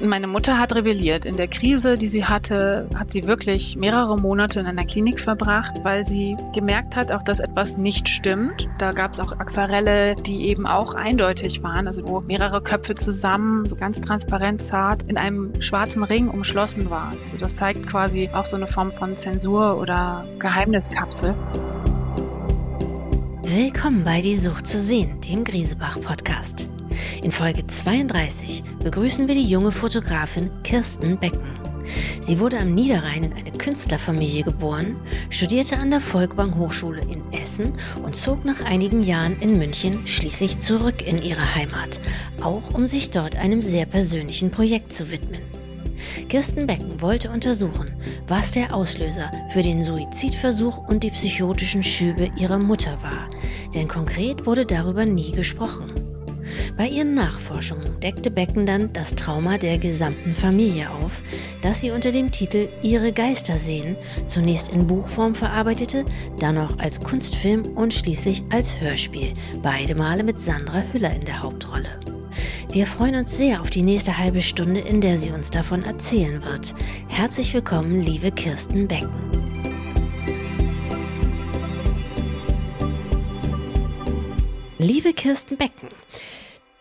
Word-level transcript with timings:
Meine 0.00 0.26
Mutter 0.26 0.58
hat 0.58 0.74
rebelliert. 0.74 1.24
In 1.24 1.36
der 1.36 1.46
Krise, 1.46 1.96
die 1.96 2.08
sie 2.08 2.24
hatte, 2.24 2.88
hat 2.96 3.12
sie 3.12 3.26
wirklich 3.26 3.76
mehrere 3.76 4.18
Monate 4.18 4.58
in 4.58 4.66
einer 4.66 4.84
Klinik 4.84 5.20
verbracht, 5.20 5.72
weil 5.84 6.04
sie 6.04 6.36
gemerkt 6.52 6.96
hat, 6.96 7.12
auch 7.12 7.22
dass 7.22 7.38
etwas 7.38 7.76
nicht 7.76 8.08
stimmt. 8.08 8.68
Da 8.78 8.90
gab 8.90 9.12
es 9.12 9.20
auch 9.20 9.32
Aquarelle, 9.32 10.16
die 10.16 10.48
eben 10.48 10.66
auch 10.66 10.94
eindeutig 10.94 11.62
waren, 11.62 11.86
also 11.86 12.06
wo 12.08 12.20
mehrere 12.20 12.60
Köpfe 12.60 12.96
zusammen, 12.96 13.68
so 13.68 13.76
ganz 13.76 14.00
transparent 14.00 14.62
zart, 14.62 15.04
in 15.04 15.16
einem 15.16 15.62
schwarzen 15.62 16.02
Ring 16.02 16.28
umschlossen 16.28 16.90
waren. 16.90 17.16
Also 17.26 17.38
das 17.38 17.54
zeigt 17.54 17.86
quasi 17.86 18.30
auch 18.32 18.46
so 18.46 18.56
eine 18.56 18.66
Form 18.66 18.90
von 18.90 19.16
Zensur 19.16 19.78
oder 19.78 20.26
Geheimniskapsel. 20.40 21.34
Willkommen 23.46 24.04
bei 24.04 24.22
Die 24.22 24.38
Sucht 24.38 24.66
zu 24.66 24.80
sehen, 24.80 25.20
dem 25.20 25.44
Griesebach-Podcast. 25.44 26.66
In 27.22 27.30
Folge 27.30 27.66
32 27.66 28.64
begrüßen 28.82 29.28
wir 29.28 29.34
die 29.34 29.46
junge 29.46 29.70
Fotografin 29.70 30.50
Kirsten 30.62 31.18
Becken. 31.18 31.60
Sie 32.22 32.40
wurde 32.40 32.58
am 32.58 32.72
Niederrhein 32.72 33.24
in 33.24 33.32
eine 33.34 33.52
Künstlerfamilie 33.52 34.44
geboren, 34.44 34.96
studierte 35.28 35.76
an 35.76 35.90
der 35.90 36.00
Volkwang 36.00 36.56
Hochschule 36.56 37.02
in 37.02 37.20
Essen 37.34 37.74
und 38.02 38.16
zog 38.16 38.46
nach 38.46 38.62
einigen 38.62 39.02
Jahren 39.02 39.38
in 39.40 39.58
München 39.58 40.06
schließlich 40.06 40.60
zurück 40.60 41.06
in 41.06 41.20
ihre 41.20 41.54
Heimat, 41.54 42.00
auch 42.40 42.72
um 42.72 42.86
sich 42.86 43.10
dort 43.10 43.36
einem 43.36 43.60
sehr 43.60 43.84
persönlichen 43.84 44.52
Projekt 44.52 44.90
zu 44.94 45.10
widmen. 45.10 45.42
Kirsten 46.28 46.66
Becken 46.66 47.00
wollte 47.00 47.30
untersuchen, 47.30 47.92
was 48.26 48.50
der 48.50 48.74
Auslöser 48.74 49.30
für 49.52 49.62
den 49.62 49.84
Suizidversuch 49.84 50.78
und 50.88 51.02
die 51.02 51.10
psychotischen 51.10 51.82
Schübe 51.82 52.30
ihrer 52.38 52.58
Mutter 52.58 53.02
war, 53.02 53.28
denn 53.74 53.88
konkret 53.88 54.46
wurde 54.46 54.66
darüber 54.66 55.04
nie 55.04 55.32
gesprochen. 55.32 55.92
Bei 56.76 56.86
ihren 56.88 57.14
Nachforschungen 57.14 58.00
deckte 58.00 58.30
Becken 58.30 58.66
dann 58.66 58.92
das 58.92 59.14
Trauma 59.14 59.58
der 59.58 59.78
gesamten 59.78 60.32
Familie 60.32 60.90
auf, 60.90 61.22
das 61.62 61.80
sie 61.80 61.90
unter 61.90 62.10
dem 62.10 62.30
Titel 62.30 62.68
Ihre 62.82 63.12
Geister 63.12 63.58
sehen 63.58 63.96
zunächst 64.26 64.68
in 64.68 64.86
Buchform 64.86 65.34
verarbeitete, 65.34 66.04
dann 66.38 66.58
auch 66.58 66.78
als 66.78 67.00
Kunstfilm 67.00 67.76
und 67.76 67.94
schließlich 67.94 68.42
als 68.50 68.80
Hörspiel, 68.80 69.34
beide 69.62 69.94
Male 69.94 70.22
mit 70.22 70.38
Sandra 70.38 70.82
Hüller 70.92 71.14
in 71.14 71.24
der 71.24 71.42
Hauptrolle. 71.42 71.88
Wir 72.74 72.88
freuen 72.88 73.14
uns 73.14 73.36
sehr 73.36 73.60
auf 73.60 73.70
die 73.70 73.82
nächste 73.82 74.18
halbe 74.18 74.42
Stunde, 74.42 74.80
in 74.80 75.00
der 75.00 75.16
sie 75.16 75.30
uns 75.30 75.48
davon 75.48 75.84
erzählen 75.84 76.42
wird. 76.42 76.74
Herzlich 77.06 77.54
willkommen, 77.54 78.00
liebe 78.00 78.32
Kirsten 78.32 78.88
Becken. 78.88 79.12
Liebe 84.78 85.12
Kirsten 85.12 85.56
Becken, 85.56 85.88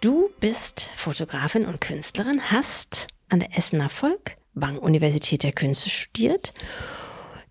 Du 0.02 0.32
bist 0.40 0.90
Fotografin 0.96 1.68
und 1.68 1.80
Künstlerin, 1.80 2.42
hast 2.50 3.06
an 3.30 3.42
der 3.42 3.56
Essener 3.56 3.90
Volkwang 3.90 4.80
Universität 4.80 5.44
der 5.44 5.52
Künste 5.52 5.92
studiert. 5.92 6.56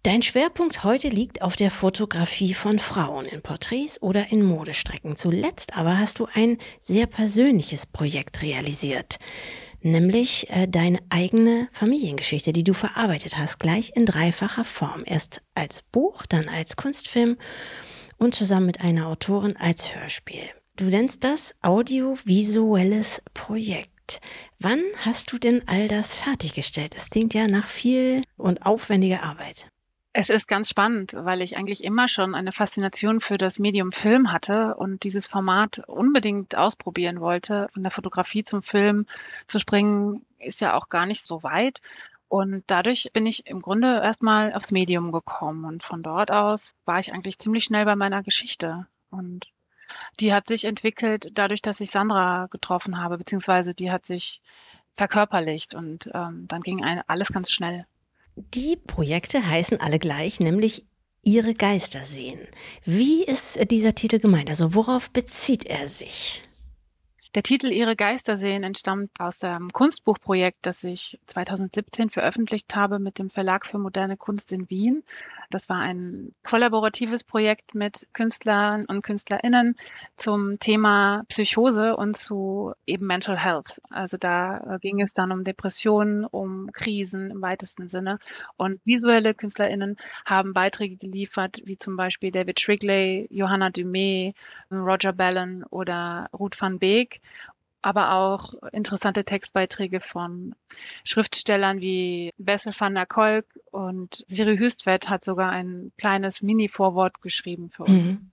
Dein 0.05 0.23
Schwerpunkt 0.23 0.83
heute 0.83 1.09
liegt 1.11 1.43
auf 1.43 1.55
der 1.55 1.71
Fotografie 1.71 2.55
von 2.55 2.81
Frauen 2.81 3.25
in 3.25 3.41
Porträts 3.41 4.03
oder 4.03 4.33
in 4.33 4.43
Modestrecken. 4.43 5.15
Zuletzt 5.15 5.77
aber 5.77 5.97
hast 5.97 6.19
du 6.19 6.27
ein 6.35 6.59
sehr 6.81 7.07
persönliches 7.07 7.87
Projekt 7.87 8.43
realisiert, 8.43 9.21
nämlich 9.81 10.51
äh, 10.51 10.67
deine 10.67 10.99
eigene 11.09 11.69
Familiengeschichte, 11.71 12.53
die 12.53 12.65
du 12.65 12.73
verarbeitet 12.75 13.39
hast, 13.39 13.61
gleich 13.61 13.93
in 13.95 14.05
dreifacher 14.05 14.65
Form. 14.65 15.03
Erst 15.07 15.41
als 15.55 15.83
Buch, 15.83 16.27
dann 16.27 16.49
als 16.49 16.75
Kunstfilm 16.75 17.37
und 18.19 18.35
zusammen 18.35 18.67
mit 18.67 18.81
einer 18.81 19.07
Autorin 19.07 19.57
als 19.57 19.95
Hörspiel. 19.95 20.51
Du 20.75 20.87
nennst 20.87 21.23
das 21.23 21.55
audiovisuelles 21.63 23.23
Projekt. 23.35 24.21
Wann 24.59 24.83
hast 25.05 25.31
du 25.31 25.39
denn 25.39 25.63
all 25.69 25.87
das 25.87 26.13
fertiggestellt? 26.13 26.97
Es 26.97 27.09
klingt 27.09 27.35
ja 27.35 27.47
nach 27.47 27.69
viel 27.69 28.23
und 28.37 28.67
aufwendiger 28.67 29.23
Arbeit. 29.23 29.69
Es 30.15 30.29
ist 30.29 30.47
ganz 30.47 30.69
spannend, 30.69 31.15
weil 31.17 31.41
ich 31.41 31.57
eigentlich 31.57 31.83
immer 31.83 32.07
schon 32.07 32.35
eine 32.35 32.53
Faszination 32.53 33.21
für 33.21 33.39
das 33.39 33.59
Medium 33.59 33.93
Film 33.93 34.31
hatte 34.31 34.75
und 34.75 35.05
dieses 35.05 35.27
Format 35.27 35.83
unbedingt 35.87 36.55
ausprobieren 36.55 37.21
wollte. 37.21 37.69
Von 37.73 37.83
der 37.83 37.93
Fotografie 37.93 38.45
zum 38.45 38.63
Film 38.63 39.07
zu 39.47 39.59
springen, 39.59 40.27
ist 40.39 40.61
ja 40.61 40.75
auch 40.77 40.91
gar 40.91 41.07
nicht 41.07 41.25
so 41.25 41.43
weit. 41.43 41.81
Und 42.29 42.63
dadurch 42.67 43.11
bin 43.15 43.27
ich 43.27 43.47
im 43.47 43.63
Grunde 43.63 43.87
erstmal 44.03 44.53
aufs 44.53 44.71
Medium 44.71 45.13
gekommen. 45.13 45.65
Und 45.65 45.83
von 45.83 46.03
dort 46.03 46.31
aus 46.31 46.75
war 46.85 46.99
ich 46.99 47.15
eigentlich 47.15 47.39
ziemlich 47.39 47.65
schnell 47.65 47.87
bei 47.87 47.97
meiner 47.97 48.23
Geschichte. 48.23 48.87
Und 49.11 49.47
die 50.21 50.35
hat 50.35 50.49
sich 50.49 50.65
entwickelt 50.65 51.31
dadurch, 51.33 51.63
dass 51.63 51.81
ich 51.81 51.91
Sandra 51.91 52.49
getroffen 52.51 52.99
habe, 52.99 53.17
beziehungsweise 53.17 53.75
die 53.75 53.91
hat 53.91 54.05
sich 54.05 54.43
verkörperlicht 54.95 55.75
und 55.75 56.11
ähm, 56.13 56.47
dann 56.49 56.61
ging 56.61 56.85
alles 56.85 57.33
ganz 57.33 57.51
schnell. 57.51 57.87
Die 58.37 58.77
Projekte 58.77 59.47
heißen 59.47 59.81
alle 59.81 59.99
gleich, 59.99 60.41
nämlich 60.41 60.87
Ihre 61.23 61.55
Geister 61.55 62.05
sehen. 62.05 62.41
Wie 62.85 63.23
ist 63.25 63.59
dieser 63.71 63.95
Titel 63.95 64.19
gemeint? 64.19 64.51
Also 64.51 64.75
worauf 64.75 65.11
bezieht 65.11 65.67
er 65.67 65.89
sich? 65.89 66.43
Der 67.35 67.43
Titel 67.43 67.69
Ihre 67.69 67.97
Geister 67.97 68.37
sehen 68.37 68.63
entstammt 68.63 69.11
aus 69.19 69.39
dem 69.39 69.73
Kunstbuchprojekt, 69.73 70.59
das 70.67 70.85
ich 70.85 71.19
2017 71.29 72.11
veröffentlicht 72.11 72.77
habe 72.77 72.99
mit 72.99 73.19
dem 73.19 73.31
Verlag 73.31 73.65
für 73.65 73.79
moderne 73.79 74.19
Kunst 74.19 74.53
in 74.53 74.69
Wien. 74.69 75.03
Das 75.49 75.71
war 75.71 75.79
ein 75.79 76.35
kollaboratives 76.45 77.25
Projekt 77.25 77.75
mit 77.75 78.07
Künstlern 78.13 78.85
und 78.85 79.01
Künstlerinnen 79.01 79.77
zum 80.17 80.59
Thema 80.59 81.25
Psychose 81.29 81.97
und 81.97 82.19
zu 82.19 82.75
eben 82.87 83.07
Mental 83.07 83.39
Health. 83.39 83.81
Also 83.89 84.19
da 84.19 84.77
ging 84.83 85.01
es 85.01 85.15
dann 85.15 85.33
um 85.33 85.43
Depressionen, 85.43 86.27
um 86.27 86.71
Krisen 86.73 87.31
im 87.31 87.41
weitesten 87.41 87.89
Sinne. 87.89 88.19
Und 88.59 88.79
visuelle 88.85 89.33
Künstlerinnen 89.33 89.97
haben 90.27 90.53
Beiträge 90.53 90.97
geliefert, 90.97 91.63
wie 91.65 91.79
zum 91.79 91.97
Beispiel 91.97 92.31
David 92.31 92.61
Shrigley, 92.61 93.27
Johanna 93.31 93.69
Dumé, 93.69 94.35
Roger 94.71 95.15
Ballon 95.15 95.65
oder 95.71 96.29
Ruth 96.35 96.61
van 96.61 96.79
Beek 96.79 97.22
aber 97.83 98.13
auch 98.13 98.55
interessante 98.73 99.25
Textbeiträge 99.25 100.01
von 100.01 100.55
Schriftstellern 101.05 101.81
wie 101.81 102.33
Bessel 102.39 102.73
van 102.79 102.95
der 102.95 103.07
Kolk 103.07 103.47
und 103.73 104.25
Siri 104.29 104.57
Hüstvedt 104.57 105.09
hat 105.09 105.25
sogar 105.25 105.51
ein 105.51 105.93
kleines 105.99 106.43
Mini-Vorwort 106.43 107.21
geschrieben 107.21 107.71
für 107.71 107.85
uns. 107.85 108.07
Mhm. 108.07 108.31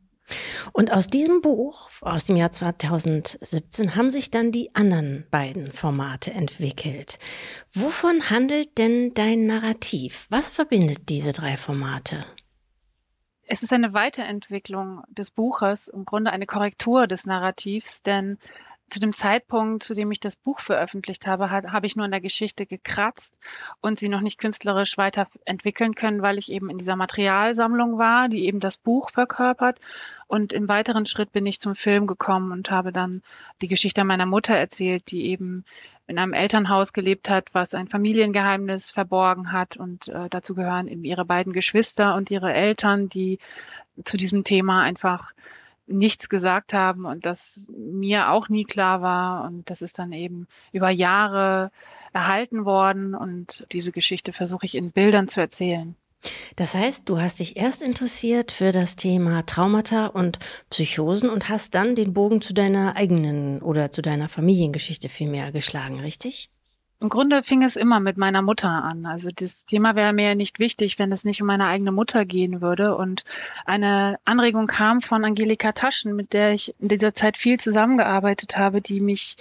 Und 0.73 0.91
aus 0.93 1.07
diesem 1.07 1.41
Buch 1.41 1.89
aus 2.01 2.25
dem 2.25 2.35
Jahr 2.35 2.51
2017 2.51 3.95
haben 3.95 4.11
sich 4.11 4.29
dann 4.29 4.51
die 4.51 4.75
anderen 4.75 5.25
beiden 5.31 5.71
Formate 5.71 6.31
entwickelt. 6.31 7.17
Wovon 7.73 8.29
handelt 8.29 8.77
denn 8.77 9.15
dein 9.15 9.47
Narrativ? 9.47 10.27
Was 10.29 10.51
verbindet 10.51 11.09
diese 11.09 11.33
drei 11.33 11.57
Formate? 11.57 12.25
Es 13.51 13.63
ist 13.63 13.73
eine 13.73 13.95
Weiterentwicklung 13.95 15.01
des 15.09 15.31
Buches, 15.31 15.87
im 15.87 16.05
Grunde 16.05 16.31
eine 16.31 16.45
Korrektur 16.45 17.07
des 17.07 17.25
Narrativs, 17.25 18.03
denn 18.03 18.37
zu 18.89 18.99
dem 18.99 19.13
Zeitpunkt, 19.13 19.83
zu 19.83 19.93
dem 19.93 20.11
ich 20.11 20.19
das 20.19 20.35
Buch 20.35 20.59
veröffentlicht 20.59 21.27
habe, 21.27 21.49
hat, 21.49 21.71
habe 21.71 21.85
ich 21.85 21.95
nur 21.95 22.05
in 22.05 22.11
der 22.11 22.21
Geschichte 22.21 22.65
gekratzt 22.65 23.39
und 23.81 23.99
sie 23.99 24.09
noch 24.09 24.21
nicht 24.21 24.39
künstlerisch 24.39 24.97
weiterentwickeln 24.97 25.95
können, 25.95 26.21
weil 26.21 26.37
ich 26.37 26.51
eben 26.51 26.69
in 26.69 26.77
dieser 26.77 26.95
Materialsammlung 26.95 27.97
war, 27.97 28.29
die 28.29 28.45
eben 28.45 28.59
das 28.59 28.77
Buch 28.77 29.11
verkörpert. 29.11 29.79
Und 30.27 30.53
im 30.53 30.67
weiteren 30.67 31.05
Schritt 31.05 31.31
bin 31.31 31.45
ich 31.45 31.59
zum 31.59 31.75
Film 31.75 32.05
gekommen 32.05 32.51
und 32.51 32.69
habe 32.69 32.91
dann 32.91 33.23
die 33.61 33.67
Geschichte 33.67 34.03
meiner 34.03 34.25
Mutter 34.25 34.53
erzählt, 34.53 35.09
die 35.11 35.25
eben 35.27 35.65
in 36.05 36.17
einem 36.17 36.33
Elternhaus 36.33 36.93
gelebt 36.93 37.29
hat, 37.29 37.53
was 37.53 37.73
ein 37.73 37.87
Familiengeheimnis 37.87 38.91
verborgen 38.91 39.51
hat. 39.51 39.77
Und 39.77 40.07
äh, 40.07 40.29
dazu 40.29 40.55
gehören 40.55 40.87
eben 40.87 41.03
ihre 41.03 41.25
beiden 41.25 41.53
Geschwister 41.53 42.15
und 42.15 42.31
ihre 42.31 42.53
Eltern, 42.53 43.09
die 43.09 43.39
zu 44.03 44.17
diesem 44.17 44.43
Thema 44.43 44.81
einfach 44.81 45.31
nichts 45.89 46.29
gesagt 46.29 46.73
haben 46.73 47.05
und 47.05 47.25
das 47.25 47.67
mir 47.69 48.29
auch 48.29 48.49
nie 48.49 48.63
klar 48.63 49.01
war. 49.01 49.45
Und 49.45 49.69
das 49.69 49.81
ist 49.81 49.99
dann 49.99 50.11
eben 50.11 50.47
über 50.71 50.89
Jahre 50.89 51.71
erhalten 52.13 52.65
worden 52.65 53.15
und 53.15 53.65
diese 53.71 53.91
Geschichte 53.91 54.33
versuche 54.33 54.65
ich 54.65 54.75
in 54.75 54.91
Bildern 54.91 55.27
zu 55.27 55.41
erzählen. 55.41 55.95
Das 56.55 56.75
heißt, 56.75 57.07
du 57.07 57.21
hast 57.21 57.39
dich 57.39 57.55
erst 57.55 57.81
interessiert 57.81 58.51
für 58.51 58.71
das 58.71 58.95
Thema 58.95 59.45
Traumata 59.45 60.07
und 60.07 60.39
Psychosen 60.69 61.29
und 61.29 61.47
hast 61.47 61.75
dann 61.75 61.95
den 61.95 62.13
Bogen 62.13 62.41
zu 62.41 62.53
deiner 62.53 62.95
eigenen 62.95 63.61
oder 63.61 63.91
zu 63.91 64.01
deiner 64.01 64.27
Familiengeschichte 64.27 65.07
vielmehr 65.07 65.51
geschlagen, 65.51 65.99
richtig? 66.01 66.49
Im 67.01 67.07
Grunde 67.07 67.43
fing 67.43 67.63
es 67.63 67.77
immer 67.77 68.01
mit 68.01 68.17
meiner 68.17 68.41
Mutter 68.41 68.69
an. 68.69 69.05
Also 69.05 69.29
das 69.33 69.63
Thema 69.65 69.95
wäre 69.95 70.11
mir 70.11 70.35
nicht 70.35 70.59
wichtig, 70.59 70.99
wenn 70.99 71.13
es 71.13 71.23
nicht 71.23 71.41
um 71.41 71.47
meine 71.47 71.67
eigene 71.67 71.93
Mutter 71.93 72.25
gehen 72.25 72.61
würde. 72.61 72.97
Und 72.97 73.23
eine 73.65 74.19
Anregung 74.25 74.67
kam 74.67 74.99
von 74.99 75.23
Angelika 75.23 75.71
Taschen, 75.71 76.13
mit 76.13 76.33
der 76.33 76.51
ich 76.53 76.75
in 76.79 76.89
dieser 76.89 77.13
Zeit 77.13 77.37
viel 77.37 77.57
zusammengearbeitet 77.57 78.57
habe, 78.57 78.81
die 78.81 78.99
mich 78.99 79.37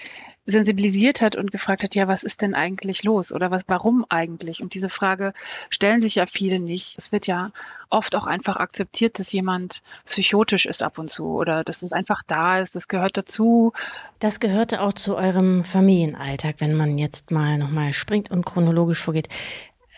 sensibilisiert 0.51 1.21
hat 1.21 1.37
und 1.37 1.53
gefragt 1.53 1.83
hat, 1.83 1.95
ja, 1.95 2.09
was 2.09 2.25
ist 2.25 2.41
denn 2.41 2.55
eigentlich 2.55 3.05
los 3.05 3.33
oder 3.33 3.51
was, 3.51 3.65
warum 3.67 4.07
eigentlich? 4.09 4.63
Und 4.63 4.73
diese 4.73 4.89
Frage 4.89 5.35
stellen 5.69 6.01
sich 6.01 6.15
ja 6.15 6.25
viele 6.27 6.59
nicht. 6.59 6.97
Es 6.97 7.13
wird 7.13 7.27
ja 7.27 7.51
oft 7.91 8.17
auch 8.17 8.25
einfach 8.25 8.57
akzeptiert, 8.57 9.19
dass 9.19 9.31
jemand 9.31 9.83
psychotisch 10.07 10.65
ist 10.65 10.83
ab 10.83 10.99
und 10.99 11.11
zu 11.11 11.27
oder 11.27 11.65
dass 11.65 11.83
es 11.83 11.93
einfach 11.93 12.23
da 12.27 12.61
ist, 12.61 12.75
das 12.75 12.89
gehört 12.89 13.19
dazu. 13.19 13.75
Das 14.21 14.41
gehörte 14.41 14.81
auch 14.81 14.95
zu 14.95 15.17
eurem 15.17 15.65
Familienalltag, 15.65 16.57
wenn 16.61 16.75
man 16.75 16.97
jetzt 16.97 17.31
mal 17.31 17.59
nochmal 17.59 17.93
springt 17.93 18.31
und 18.31 18.47
chronologisch 18.47 19.01
vorgeht. 19.03 19.29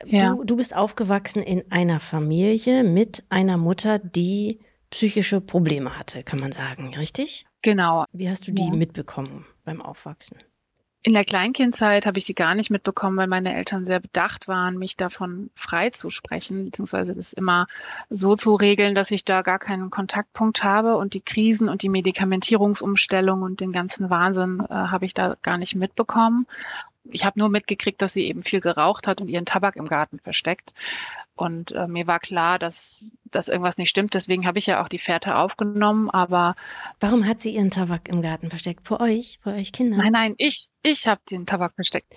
Ja. 0.05 0.35
Du, 0.35 0.43
du 0.43 0.56
bist 0.56 0.75
aufgewachsen 0.75 1.44
in 1.44 1.70
einer 1.70 2.00
Familie 2.00 2.82
mit 2.82 3.23
einer 3.29 3.56
Mutter, 3.56 4.00
die 4.00 4.58
psychische 4.91 5.41
Probleme 5.41 5.96
hatte, 5.96 6.25
kann 6.25 6.41
man 6.41 6.50
sagen, 6.50 6.93
richtig? 6.96 7.46
Genau. 7.62 8.05
Wie 8.12 8.29
hast 8.29 8.49
du 8.49 8.53
die 8.53 8.64
ja. 8.64 8.75
mitbekommen 8.75 9.46
beim 9.64 9.82
Aufwachsen? 9.82 10.38
In 11.02 11.14
der 11.14 11.24
Kleinkindzeit 11.24 12.04
habe 12.04 12.18
ich 12.18 12.26
sie 12.26 12.34
gar 12.34 12.54
nicht 12.54 12.68
mitbekommen, 12.68 13.16
weil 13.16 13.26
meine 13.26 13.54
Eltern 13.54 13.86
sehr 13.86 14.00
bedacht 14.00 14.48
waren, 14.48 14.76
mich 14.76 14.98
davon 14.98 15.48
frei 15.54 15.88
zu 15.88 16.10
sprechen, 16.10 16.66
beziehungsweise 16.66 17.14
das 17.14 17.32
immer 17.32 17.68
so 18.10 18.36
zu 18.36 18.54
regeln, 18.54 18.94
dass 18.94 19.10
ich 19.10 19.24
da 19.24 19.40
gar 19.40 19.58
keinen 19.58 19.88
Kontaktpunkt 19.88 20.62
habe 20.62 20.98
und 20.98 21.14
die 21.14 21.22
Krisen 21.22 21.70
und 21.70 21.82
die 21.82 21.88
Medikamentierungsumstellung 21.88 23.40
und 23.40 23.60
den 23.60 23.72
ganzen 23.72 24.10
Wahnsinn 24.10 24.60
äh, 24.60 24.74
habe 24.74 25.06
ich 25.06 25.14
da 25.14 25.38
gar 25.40 25.56
nicht 25.56 25.74
mitbekommen. 25.74 26.46
Ich 27.04 27.24
habe 27.24 27.38
nur 27.38 27.48
mitgekriegt, 27.48 28.02
dass 28.02 28.12
sie 28.12 28.26
eben 28.26 28.42
viel 28.42 28.60
geraucht 28.60 29.06
hat 29.06 29.22
und 29.22 29.28
ihren 29.28 29.46
Tabak 29.46 29.76
im 29.76 29.86
Garten 29.86 30.18
versteckt. 30.18 30.74
Und 31.35 31.73
äh, 31.73 31.87
mir 31.87 32.06
war 32.06 32.21
klar, 32.21 32.59
dass, 32.59 33.12
dass 33.25 33.49
irgendwas 33.49 33.79
nicht 33.79 33.91
stimmt. 33.91 34.15
Deswegen 34.15 34.47
habe 34.47 34.59
ich 34.59 34.67
ja 34.67 34.82
auch 34.82 34.88
die 34.88 34.99
Fährte 34.99 35.37
aufgenommen. 35.37 36.11
Aber 36.11 36.55
warum 37.00 37.27
hat 37.27 37.41
sie 37.41 37.55
ihren 37.55 37.71
Tabak 37.71 38.09
im 38.09 38.21
Garten 38.21 38.50
versteckt? 38.50 38.87
Vor 38.87 39.00
euch, 39.00 39.38
vor 39.43 39.55
euch 39.55 39.73
Kinder? 39.73 39.97
Nein, 39.97 40.12
nein, 40.12 40.35
ich, 40.37 40.69
ich 40.82 41.06
habe 41.06 41.21
den 41.31 41.47
Tabak 41.47 41.75
versteckt. 41.75 42.15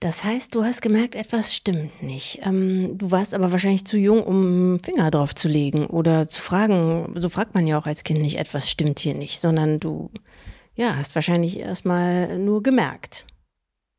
Das 0.00 0.22
heißt, 0.22 0.54
du 0.54 0.62
hast 0.62 0.80
gemerkt, 0.80 1.16
etwas 1.16 1.54
stimmt 1.56 2.02
nicht. 2.02 2.40
Ähm, 2.42 2.98
du 2.98 3.10
warst 3.10 3.34
aber 3.34 3.50
wahrscheinlich 3.50 3.84
zu 3.84 3.96
jung, 3.96 4.22
um 4.22 4.78
Finger 4.78 5.10
drauf 5.10 5.34
zu 5.34 5.48
legen 5.48 5.86
oder 5.86 6.28
zu 6.28 6.40
fragen. 6.40 7.14
So 7.16 7.28
fragt 7.30 7.54
man 7.54 7.66
ja 7.66 7.78
auch 7.78 7.86
als 7.86 8.04
Kind 8.04 8.20
nicht, 8.20 8.38
etwas 8.38 8.70
stimmt 8.70 9.00
hier 9.00 9.14
nicht, 9.14 9.40
sondern 9.40 9.80
du 9.80 10.10
ja, 10.76 10.94
hast 10.94 11.16
wahrscheinlich 11.16 11.58
erstmal 11.58 12.38
nur 12.38 12.62
gemerkt. 12.62 13.26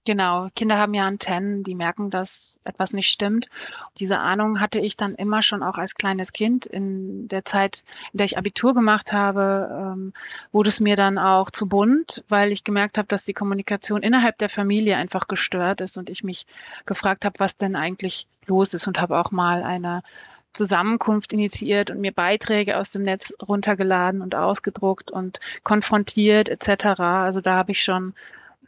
Genau, 0.10 0.48
Kinder 0.56 0.80
haben 0.80 0.96
ja 0.96 1.06
Antennen, 1.06 1.62
die 1.62 1.76
merken, 1.76 2.10
dass 2.10 2.60
etwas 2.64 2.94
nicht 2.94 3.12
stimmt. 3.12 3.48
Diese 4.00 4.18
Ahnung 4.20 4.60
hatte 4.60 4.80
ich 4.80 4.98
dann 4.98 5.14
immer 5.14 5.44
schon 5.44 5.62
auch 5.62 5.78
als 5.78 5.94
kleines 5.94 6.34
Kind. 6.34 6.66
In 6.66 7.28
der 7.28 7.46
Zeit, 7.46 7.84
in 8.12 8.18
der 8.18 8.26
ich 8.26 8.36
Abitur 8.36 8.74
gemacht 8.74 9.14
habe, 9.14 9.70
ähm, 9.72 10.14
wurde 10.52 10.70
es 10.70 10.80
mir 10.80 10.96
dann 10.96 11.20
auch 11.20 11.52
zu 11.52 11.68
bunt, 11.68 12.24
weil 12.28 12.52
ich 12.52 12.64
gemerkt 12.64 12.98
habe, 12.98 13.08
dass 13.08 13.24
die 13.24 13.36
Kommunikation 13.36 14.02
innerhalb 14.02 14.40
der 14.40 14.50
Familie 14.50 14.98
einfach 14.98 15.28
gestört 15.28 15.80
ist 15.80 15.96
und 15.96 16.10
ich 16.10 16.24
mich 16.24 16.48
gefragt 16.88 17.24
habe, 17.24 17.40
was 17.40 17.58
denn 17.58 17.76
eigentlich 17.76 18.26
los 18.48 18.74
ist 18.74 18.88
und 18.88 19.00
habe 19.00 19.16
auch 19.16 19.30
mal 19.30 19.62
eine 19.62 20.02
Zusammenkunft 20.54 21.34
initiiert 21.34 21.92
und 21.92 22.02
mir 22.02 22.14
Beiträge 22.14 22.80
aus 22.80 22.90
dem 22.90 23.04
Netz 23.04 23.32
runtergeladen 23.48 24.24
und 24.24 24.34
ausgedruckt 24.34 25.12
und 25.12 25.40
konfrontiert 25.64 26.50
etc. 26.50 27.00
Also 27.00 27.42
da 27.42 27.58
habe 27.58 27.74
ich 27.74 27.84
schon 27.84 28.16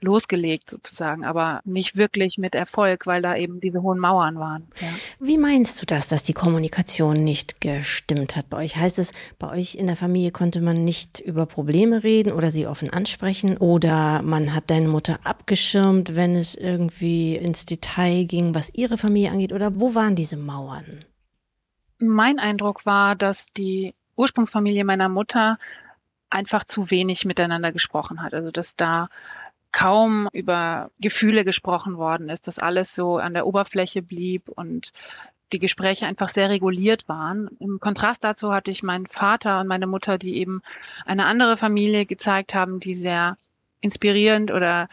losgelegt 0.01 0.69
sozusagen, 0.69 1.23
aber 1.23 1.61
nicht 1.63 1.95
wirklich 1.95 2.37
mit 2.37 2.55
Erfolg, 2.55 3.05
weil 3.05 3.21
da 3.21 3.35
eben 3.35 3.59
diese 3.59 3.81
hohen 3.81 3.99
Mauern 3.99 4.39
waren. 4.39 4.67
Ja. 4.79 4.87
Wie 5.19 5.37
meinst 5.37 5.81
du 5.81 5.85
das, 5.85 6.07
dass 6.07 6.23
die 6.23 6.33
Kommunikation 6.33 7.23
nicht 7.23 7.61
gestimmt 7.61 8.35
hat 8.35 8.49
bei 8.49 8.57
euch? 8.57 8.75
Heißt 8.75 8.99
es, 8.99 9.11
bei 9.39 9.49
euch 9.49 9.75
in 9.75 9.87
der 9.87 9.95
Familie 9.95 10.31
konnte 10.31 10.61
man 10.61 10.83
nicht 10.83 11.19
über 11.19 11.45
Probleme 11.45 12.03
reden 12.03 12.31
oder 12.31 12.51
sie 12.51 12.67
offen 12.67 12.89
ansprechen 12.89 13.57
oder 13.57 14.21
man 14.21 14.53
hat 14.53 14.69
deine 14.69 14.87
Mutter 14.87 15.19
abgeschirmt, 15.23 16.15
wenn 16.15 16.35
es 16.35 16.55
irgendwie 16.55 17.35
ins 17.35 17.65
Detail 17.65 18.25
ging, 18.25 18.55
was 18.55 18.73
ihre 18.73 18.97
Familie 18.97 19.31
angeht 19.31 19.53
oder 19.53 19.79
wo 19.79 19.95
waren 19.95 20.15
diese 20.15 20.37
Mauern? 20.37 21.05
Mein 21.99 22.39
Eindruck 22.39 22.85
war, 22.85 23.15
dass 23.15 23.45
die 23.47 23.93
Ursprungsfamilie 24.15 24.83
meiner 24.83 25.09
Mutter 25.09 25.59
einfach 26.31 26.63
zu 26.63 26.89
wenig 26.89 27.25
miteinander 27.25 27.71
gesprochen 27.71 28.23
hat. 28.23 28.33
Also 28.33 28.49
dass 28.49 28.75
da 28.75 29.09
kaum 29.71 30.29
über 30.33 30.91
Gefühle 30.99 31.45
gesprochen 31.45 31.97
worden 31.97 32.29
ist, 32.29 32.47
dass 32.47 32.59
alles 32.59 32.93
so 32.93 33.17
an 33.17 33.33
der 33.33 33.47
Oberfläche 33.47 34.01
blieb 34.01 34.49
und 34.49 34.91
die 35.53 35.59
Gespräche 35.59 36.05
einfach 36.05 36.29
sehr 36.29 36.49
reguliert 36.49 37.07
waren. 37.09 37.49
Im 37.59 37.79
Kontrast 37.79 38.23
dazu 38.23 38.53
hatte 38.53 38.71
ich 38.71 38.83
meinen 38.83 39.07
Vater 39.07 39.59
und 39.59 39.67
meine 39.67 39.87
Mutter, 39.87 40.17
die 40.17 40.37
eben 40.37 40.61
eine 41.05 41.25
andere 41.25 41.57
Familie 41.57 42.05
gezeigt 42.05 42.53
haben, 42.53 42.79
die 42.79 42.93
sehr 42.93 43.37
inspirierend 43.81 44.51
oder 44.51 44.87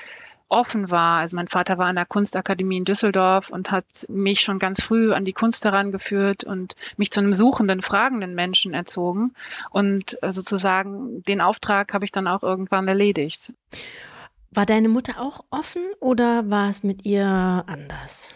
offen 0.48 0.90
war. 0.90 1.19
Also 1.19 1.36
mein 1.36 1.48
Vater 1.48 1.78
war 1.78 1.86
an 1.86 1.96
der 1.96 2.06
Kunstakademie 2.06 2.78
in 2.78 2.84
Düsseldorf 2.84 3.50
und 3.50 3.70
hat 3.70 4.06
mich 4.08 4.40
schon 4.40 4.58
ganz 4.58 4.82
früh 4.82 5.12
an 5.12 5.25
die 5.25 5.32
Kunst 5.32 5.64
herangeführt 5.64 6.44
und 6.44 6.75
mich 6.96 7.10
zu 7.10 7.20
einem 7.20 7.34
suchenden, 7.34 7.82
fragenden 7.82 8.34
Menschen 8.34 8.75
erzogen. 8.75 9.34
Und 9.70 10.20
äh, 10.22 10.32
sozusagen 10.32 11.22
den 11.25 11.40
Auftrag 11.40 11.92
habe 11.92 12.04
ich 12.04 12.12
dann 12.12 12.26
auch 12.26 12.42
irgendwann 12.42 12.88
erledigt. 12.88 13.52
War 14.50 14.67
deine 14.67 14.89
Mutter 14.89 15.21
auch 15.21 15.45
offen 15.50 15.83
oder 16.00 16.49
war 16.50 16.69
es 16.71 16.83
mit 16.83 17.05
ihr 17.05 17.27
anders? 17.27 18.35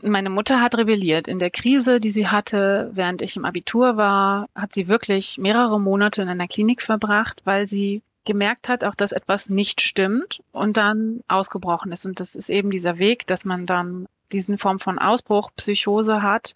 Meine 0.00 0.30
Mutter 0.30 0.60
hat 0.60 0.76
rebelliert. 0.76 1.26
In 1.26 1.38
der 1.38 1.50
Krise, 1.50 2.00
die 2.00 2.10
sie 2.10 2.28
hatte, 2.28 2.90
während 2.92 3.20
ich 3.22 3.36
im 3.36 3.44
Abitur 3.44 3.96
war, 3.96 4.48
hat 4.54 4.74
sie 4.74 4.86
wirklich 4.86 5.38
mehrere 5.38 5.80
Monate 5.80 6.22
in 6.22 6.28
einer 6.28 6.46
Klinik 6.46 6.82
verbracht, 6.82 7.40
weil 7.44 7.66
sie 7.66 8.02
gemerkt 8.24 8.68
hat, 8.68 8.84
auch 8.84 8.94
dass 8.94 9.12
etwas 9.12 9.48
nicht 9.48 9.80
stimmt 9.80 10.40
und 10.52 10.76
dann 10.76 11.20
ausgebrochen 11.28 11.90
ist. 11.92 12.06
Und 12.06 12.20
das 12.20 12.34
ist 12.34 12.50
eben 12.50 12.70
dieser 12.70 12.98
Weg, 12.98 13.26
dass 13.26 13.44
man 13.44 13.66
dann 13.66 14.06
diesen 14.30 14.58
Form 14.58 14.78
von 14.78 14.98
Ausbruch, 14.98 15.50
Psychose 15.56 16.22
hat, 16.22 16.54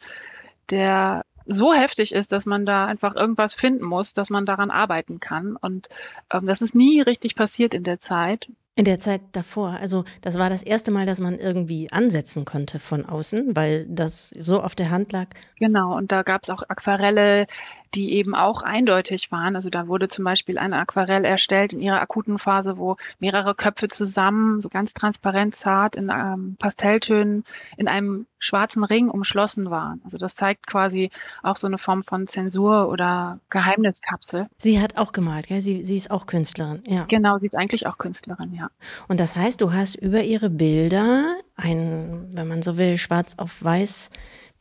der 0.71 1.25
so 1.47 1.73
heftig 1.73 2.13
ist, 2.13 2.33
dass 2.33 2.47
man 2.47 2.67
da 2.67 2.87
einfach 2.87 3.15
irgendwas 3.15 3.55
finden 3.55 3.85
muss, 3.85 4.15
dass 4.15 4.31
man 4.31 4.47
daran 4.47 4.71
arbeiten 4.71 5.21
kann. 5.21 5.57
Und 5.57 5.89
ähm, 6.33 6.47
das 6.47 6.61
ist 6.61 6.75
nie 6.75 7.01
richtig 7.01 7.35
passiert 7.35 7.75
in 7.75 7.83
der 7.83 8.01
Zeit. 8.01 8.49
In 8.75 8.87
der 8.87 8.99
Zeit 8.99 9.21
davor, 9.33 9.77
also 9.81 10.05
das 10.23 10.39
war 10.39 10.49
das 10.49 10.63
erste 10.63 10.93
Mal, 10.93 11.05
dass 11.05 11.21
man 11.21 11.39
irgendwie 11.39 11.93
ansetzen 11.93 12.47
konnte 12.47 12.79
von 12.79 13.05
außen, 13.05 13.55
weil 13.55 13.85
das 13.87 14.31
so 14.39 14.63
auf 14.63 14.75
der 14.75 14.89
Hand 14.89 15.13
lag. 15.13 15.27
Genau, 15.59 15.95
und 15.95 16.11
da 16.11 16.23
gab 16.23 16.43
es 16.43 16.49
auch 16.49 16.63
Aquarelle, 16.67 17.47
die 17.95 18.15
eben 18.15 18.35
auch 18.35 18.63
eindeutig 18.63 19.31
waren. 19.33 19.55
Also 19.55 19.71
da 19.71 19.89
wurde 19.89 20.09
zum 20.09 20.25
Beispiel 20.25 20.59
ein 20.59 20.73
Aquarell 20.73 21.25
erstellt 21.25 21.73
in 21.73 21.81
ihrer 21.81 22.01
akuten 22.01 22.39
Phase, 22.39 22.79
wo 22.79 22.97
mehrere 23.19 23.55
Köpfe 23.55 23.89
zusammen, 23.89 24.61
so 24.61 24.69
ganz 24.69 24.95
transparent 24.95 25.55
zart 25.55 25.97
in 25.97 26.11
ähm, 26.11 26.57
Pastelltönen 26.59 27.45
in 27.77 27.89
einem 27.89 28.27
schwarzen 28.39 28.83
Ring 28.83 29.09
umschlossen 29.09 29.71
waren. 29.71 30.01
Also 30.05 30.19
das 30.19 30.35
zeigt 30.35 30.67
quasi 30.67 31.11
auch 31.43 31.57
so 31.57 31.67
eine 31.69 31.79
Form 31.79 32.03
von 32.03 32.27
Zensur 32.27 32.89
oder 32.89 33.39
Geheimniskapsel. 33.51 34.49
Sie 34.59 34.81
hat 34.81 34.97
auch 34.97 35.13
gemalt, 35.13 35.47
gell? 35.47 35.61
Sie, 35.61 35.85
sie 35.85 35.97
ist 35.97 36.11
auch 36.11 36.27
Künstlerin, 36.27 36.83
ja. 36.87 37.05
Genau, 37.09 37.39
sie 37.39 37.47
ist 37.47 37.57
eigentlich 37.57 37.87
auch 37.87 37.99
Künstlerin, 37.99 38.53
ja. 38.53 38.71
Und 39.07 39.21
das 39.21 39.37
heißt, 39.37 39.61
du 39.61 39.73
hast 39.73 39.95
über 39.95 40.23
ihre 40.25 40.51
Bilder 40.51 41.37
ein, 41.57 42.29
wenn 42.33 42.49
man 42.49 42.63
so 42.63 42.79
will, 42.79 42.99
schwarz 42.99 43.35
auf 43.37 43.63
weiß 43.63 44.11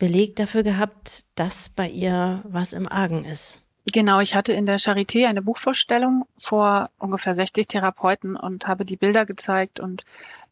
Beleg 0.01 0.35
dafür 0.35 0.63
gehabt, 0.63 1.25
dass 1.35 1.69
bei 1.69 1.87
ihr 1.87 2.41
was 2.43 2.73
im 2.73 2.91
Argen 2.91 3.23
ist. 3.23 3.61
Genau, 3.85 4.19
ich 4.19 4.33
hatte 4.33 4.51
in 4.51 4.65
der 4.65 4.79
Charité 4.79 5.27
eine 5.27 5.43
Buchvorstellung 5.43 6.25
vor 6.39 6.89
ungefähr 6.97 7.35
60 7.35 7.67
Therapeuten 7.67 8.35
und 8.35 8.67
habe 8.67 8.83
die 8.83 8.95
Bilder 8.95 9.27
gezeigt 9.27 9.79
und 9.79 10.03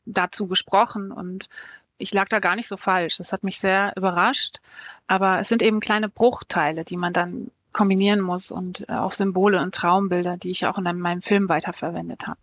dazu 0.05 0.45
gesprochen 0.45 1.11
und 1.11 1.49
ich 1.97 2.13
lag 2.13 2.27
da 2.29 2.37
gar 2.37 2.55
nicht 2.55 2.67
so 2.67 2.77
falsch. 2.77 3.17
Das 3.17 3.33
hat 3.33 3.43
mich 3.43 3.59
sehr 3.59 3.91
überrascht, 3.95 4.59
aber 5.07 5.39
es 5.39 5.49
sind 5.49 5.63
eben 5.63 5.79
kleine 5.79 6.09
Bruchteile, 6.09 6.85
die 6.85 6.97
man 6.97 7.11
dann 7.11 7.49
kombinieren 7.71 8.21
muss 8.21 8.51
und 8.51 8.85
äh, 8.89 8.93
auch 8.93 9.11
Symbole 9.11 9.61
und 9.61 9.73
Traumbilder, 9.73 10.37
die 10.37 10.51
ich 10.51 10.65
auch 10.65 10.77
in 10.77 10.83
meinem 10.99 11.21
Film 11.21 11.49
weiterverwendet 11.49 12.27
habe. 12.27 12.39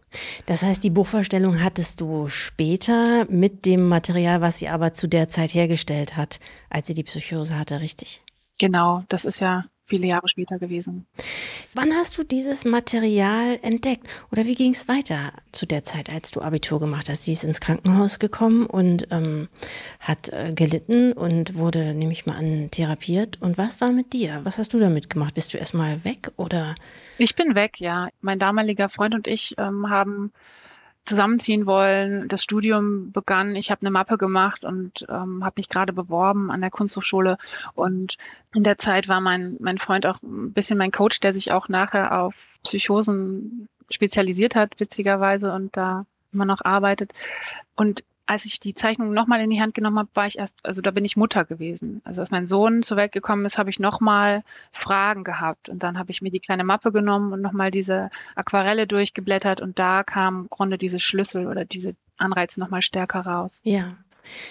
Das 0.47 0.63
heißt, 0.63 0.83
die 0.85 0.91
Buchvorstellung 0.91 1.63
hattest 1.63 2.01
du 2.01 2.29
später 2.29 3.27
mit 3.29 3.65
dem 3.67 3.89
Material, 3.89 4.41
was 4.41 4.59
sie 4.59 4.69
aber 4.69 4.95
zu 4.95 5.09
der 5.09 5.29
Zeit 5.29 5.55
hergestellt 5.55 6.17
hat, 6.17 6.41
als 6.71 6.87
sie 6.87 6.95
die 6.95 7.05
Psychose 7.05 7.59
hatte, 7.59 7.81
richtig? 7.81 8.23
Genau, 8.59 9.03
das 9.09 9.25
ist 9.25 9.41
ja 9.41 9.65
viele 9.87 10.07
Jahre 10.07 10.29
später 10.29 10.59
gewesen. 10.59 11.07
Wann 11.75 11.93
hast 11.93 12.17
du 12.19 12.23
dieses 12.23 12.65
Material 12.65 13.59
entdeckt? 13.63 14.07
Oder 14.33 14.45
wie 14.45 14.55
ging 14.55 14.73
es 14.73 14.89
weiter 14.89 15.33
zu 15.53 15.67
der 15.67 15.83
Zeit, 15.83 16.11
als 16.11 16.31
du 16.31 16.41
Abitur 16.41 16.81
gemacht 16.81 17.09
hast? 17.09 17.25
Sie 17.25 17.33
ist 17.33 17.45
ins 17.45 17.61
Krankenhaus 17.61 18.19
gekommen 18.19 18.67
und 18.67 19.09
ähm, 19.11 19.49
hat 20.01 20.29
äh, 20.31 20.53
gelitten 20.55 21.13
und 21.13 21.55
wurde, 21.55 21.95
nehme 21.95 22.13
ich 22.13 22.27
mal 22.27 22.37
an, 22.37 22.71
therapiert. 22.71 23.41
Und 23.41 23.59
was 23.59 23.81
war 23.81 23.91
mit 23.91 24.13
dir? 24.13 24.41
Was 24.45 24.59
hast 24.59 24.75
du 24.75 24.79
damit 24.79 25.11
gemacht? 25.11 25.35
Bist 25.35 25.55
du 25.55 25.59
erstmal 25.59 26.05
weg 26.05 26.33
oder? 26.37 26.75
Ich 27.19 27.35
bin 27.35 27.55
weg, 27.55 27.81
ja. 27.81 28.09
Mein 28.21 28.39
damaliger 28.39 28.89
Freund 28.89 29.15
und 29.15 29.27
ich 29.27 29.55
ähm, 29.59 29.89
haben 29.91 30.33
zusammenziehen 31.07 31.67
wollen. 31.67 32.29
Das 32.29 32.43
Studium 32.43 33.13
begann. 33.13 33.57
Ich 33.57 33.71
habe 33.71 33.81
eine 33.83 33.91
Mappe 33.91 34.19
gemacht 34.19 34.65
und 34.65 35.07
ähm, 35.09 35.45
habe 35.45 35.55
mich 35.57 35.69
gerade 35.69 35.93
beworben 35.93 36.51
an 36.51 36.61
der 36.61 36.71
Kunsthochschule. 36.71 37.39
Und 37.75 38.17
in 38.55 38.65
der 38.65 38.79
Zeit 38.79 39.09
war 39.09 39.21
mein, 39.21 39.57
mein 39.61 39.79
Freund 39.79 40.07
auch 40.07 40.23
ein 40.23 40.53
bisschen 40.53 40.79
mein 40.79 40.93
Coach, 40.93 41.21
der 41.21 41.33
sich 41.33 41.53
auch 41.53 41.69
nachher 41.69 42.21
auf 42.21 42.35
Psychosen 42.65 43.69
spezialisiert 43.91 44.57
hat, 44.57 44.79
witzigerweise. 44.79 45.53
Und 45.53 45.77
da 45.77 46.07
immer 46.33 46.45
noch 46.45 46.65
arbeitet. 46.65 47.13
Und 47.77 48.05
als 48.27 48.45
ich 48.45 48.59
die 48.59 48.75
Zeichnung 48.75 49.13
nochmal 49.13 49.41
in 49.41 49.51
die 49.51 49.61
Hand 49.61 49.75
genommen 49.75 49.99
habe, 49.99 50.09
war 50.15 50.27
ich 50.27 50.39
erst, 50.39 50.59
also 50.65 50.83
da 50.83 50.91
bin 50.91 51.05
ich 51.05 51.17
Mutter 51.17 51.45
gewesen. 51.45 52.01
Also 52.05 52.21
als 52.21 52.33
mein 52.33 52.49
Sohn 52.49 52.83
zur 52.83 52.97
Welt 52.97 53.13
gekommen 53.13 53.45
ist, 53.45 53.57
habe 53.57 53.71
ich 53.71 53.79
nochmal 53.79 54.43
Fragen 54.73 55.23
gehabt. 55.23 55.69
Und 55.69 55.83
dann 55.83 55.99
habe 55.99 56.11
ich 56.11 56.23
mir 56.23 56.31
die 56.31 56.41
kleine 56.41 56.65
Mappe 56.65 56.91
genommen 56.93 57.33
und 57.33 57.41
nochmal 57.41 57.71
diese 57.71 58.11
Aquarelle 58.35 58.87
durchgeblättert 58.87 59.61
und 59.61 59.79
da 59.79 60.03
kam 60.03 60.43
im 60.43 60.51
Grunde 60.51 60.77
diese 60.77 60.99
Schlüssel 60.99 61.47
oder 61.47 61.65
diese 61.65 61.95
Anreize 62.19 62.59
nochmal 62.59 62.83
stärker 62.83 63.21
raus. 63.21 63.61
Ja. 63.63 63.97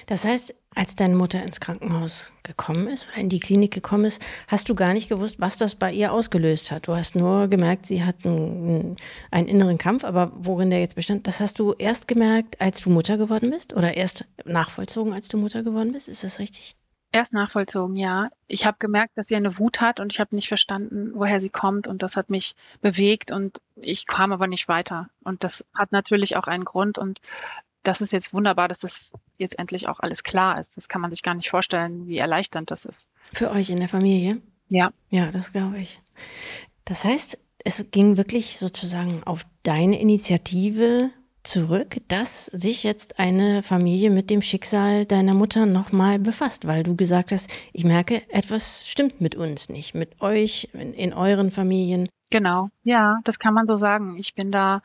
Das 0.08 0.25
heißt, 0.25 0.55
als 0.75 0.96
deine 0.96 1.15
Mutter 1.15 1.41
ins 1.41 1.60
Krankenhaus 1.60 2.34
gekommen 2.44 2.88
ist 2.88 3.08
oder 3.08 3.17
in 3.17 3.29
die 3.29 3.39
Klinik 3.39 3.74
gekommen 3.74 4.05
ist, 4.05 4.22
hast 4.48 4.70
du 4.70 4.75
gar 4.75 4.94
nicht 4.94 5.08
gewusst, 5.08 5.39
was 5.39 5.58
das 5.58 5.75
bei 5.75 5.91
ihr 5.91 6.12
ausgelöst 6.12 6.70
hat. 6.70 6.88
Du 6.88 6.96
hast 6.96 7.15
nur 7.15 7.48
gemerkt, 7.48 7.86
sie 7.86 8.03
hat 8.03 8.25
einen, 8.25 8.98
einen 9.32 9.48
inneren 9.48 9.77
Kampf, 9.77 10.03
aber 10.03 10.32
worin 10.36 10.70
der 10.70 10.82
jetzt 10.82 10.96
bestand, 10.96 11.27
das 11.27 11.39
hast 11.39 11.60
du 11.60 11.74
erst 11.74 12.08
gemerkt, 12.08 12.60
als 12.60 12.82
du 12.82 12.89
Mutter 12.89 13.17
geworden 13.17 13.51
bist 13.51 13.74
oder 13.74 13.96
erst 13.96 14.25
nachvollzogen, 14.44 15.13
als 15.13 15.29
du 15.29 15.38
Mutter 15.38 15.63
geworden 15.63 15.94
bist. 15.94 16.10
Ist 16.10 16.24
das 16.24 16.39
richtig? 16.39 16.75
Erst 17.15 17.32
nachvollzogen, 17.32 17.96
ja. 17.96 18.29
Ich 18.48 18.65
habe 18.65 18.75
gemerkt, 18.77 19.17
dass 19.17 19.27
sie 19.27 19.38
eine 19.38 19.58
Wut 19.58 19.79
hat 19.79 20.01
und 20.01 20.12
ich 20.12 20.20
habe 20.20 20.36
nicht 20.36 20.50
verstanden, 20.50 21.12
woher 21.13 21.39
sie 21.39 21.50
kommt 21.50 21.88
und 21.88 22.03
das 22.03 22.17
hat 22.17 22.29
mich 22.29 22.55
bewegt 22.82 23.32
und 23.32 23.62
ich 23.77 24.05
kam 24.05 24.34
aber 24.34 24.48
nicht 24.48 24.67
weiter. 24.67 25.08
Und 25.24 25.46
das 25.46 25.65
hat 25.74 25.94
natürlich 25.94 26.36
auch 26.36 26.48
einen 26.48 26.65
Grund 26.65 26.98
und 26.98 27.22
das 27.86 28.01
ist 28.01 28.12
jetzt 28.12 28.34
wunderbar, 28.34 28.68
dass 28.68 28.80
das 28.80 29.12
jetzt 29.38 29.58
endlich 29.58 29.88
auch 29.88 30.00
alles 30.00 30.24
klar 30.24 30.60
ist. 30.60 30.75
Das 30.75 30.89
kann 30.89 31.01
man 31.01 31.12
sich 31.12 31.24
gar 31.24 31.36
nicht 31.36 31.50
vorstellen, 31.50 32.08
wie 32.08 32.18
erleichternd 32.18 32.72
das 32.72 32.86
ist. 32.86 33.08
Für 33.32 33.51
euch 33.51 33.70
in 33.70 33.80
der 33.80 33.88
Familie? 33.88 34.42
Ja. 34.68 34.92
Ja, 35.10 35.32
das 35.32 35.51
glaube 35.51 35.77
ich. 35.77 36.01
Das 36.84 37.04
heißt, 37.04 37.38
es 37.63 37.86
ging 37.92 38.18
wirklich 38.18 38.58
sozusagen 38.58 39.24
auf 39.24 39.46
deine 39.63 40.00
Initiative 40.00 41.12
zurück, 41.44 41.98
dass 42.08 42.48
sich 42.48 42.84
jetzt 42.84 43.20
eine 43.20 43.62
Familie 43.62 44.10
mit 44.10 44.30
dem 44.30 44.42
Schicksal 44.42 45.06
deiner 45.06 45.36
Mutter 45.36 45.68
nochmal 45.68 46.18
befasst, 46.18 46.65
weil 46.65 46.84
du 46.84 46.96
gesagt 46.96 47.32
hast, 47.32 47.51
ich 47.72 47.84
merke, 47.84 48.27
etwas 48.32 48.88
stimmt 48.88 49.22
mit 49.22 49.36
uns 49.36 49.70
nicht, 49.70 49.94
mit 49.94 50.22
euch, 50.22 50.70
in, 50.74 50.94
in 50.94 51.13
euren 51.13 51.51
Familien. 51.51 52.10
Genau, 52.32 52.70
ja, 52.84 53.20
das 53.24 53.38
kann 53.38 53.54
man 53.54 53.68
so 53.68 53.77
sagen. 53.77 54.18
Ich 54.18 54.34
bin 54.34 54.51
da 54.51 54.82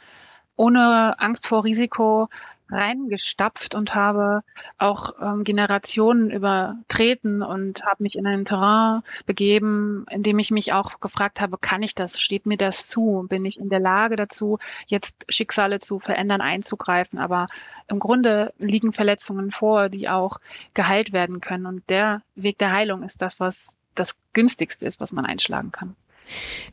ohne 0.56 1.18
Angst 1.18 1.46
vor 1.46 1.64
Risiko 1.64 2.28
reingestapft 2.70 3.74
und 3.74 3.94
habe 3.94 4.42
auch 4.78 5.14
ähm, 5.20 5.44
Generationen 5.44 6.30
übertreten 6.30 7.42
und 7.42 7.82
habe 7.84 8.02
mich 8.02 8.16
in 8.16 8.26
ein 8.26 8.44
Terrain 8.44 9.02
begeben, 9.26 10.06
in 10.10 10.22
dem 10.22 10.38
ich 10.38 10.50
mich 10.50 10.72
auch 10.72 11.00
gefragt 11.00 11.40
habe, 11.40 11.58
kann 11.58 11.82
ich 11.82 11.94
das? 11.94 12.20
Steht 12.20 12.46
mir 12.46 12.56
das 12.56 12.86
zu? 12.86 13.26
Bin 13.28 13.44
ich 13.44 13.58
in 13.58 13.68
der 13.68 13.80
Lage 13.80 14.16
dazu, 14.16 14.58
jetzt 14.86 15.26
Schicksale 15.28 15.78
zu 15.78 15.98
verändern, 15.98 16.40
einzugreifen? 16.40 17.18
Aber 17.18 17.46
im 17.88 17.98
Grunde 17.98 18.52
liegen 18.58 18.92
Verletzungen 18.92 19.50
vor, 19.50 19.88
die 19.88 20.08
auch 20.08 20.38
geheilt 20.74 21.12
werden 21.12 21.40
können. 21.40 21.66
Und 21.66 21.88
der 21.90 22.22
Weg 22.34 22.58
der 22.58 22.72
Heilung 22.72 23.02
ist 23.02 23.22
das, 23.22 23.40
was 23.40 23.74
das 23.94 24.18
günstigste 24.32 24.86
ist, 24.86 25.00
was 25.00 25.12
man 25.12 25.26
einschlagen 25.26 25.72
kann. 25.72 25.96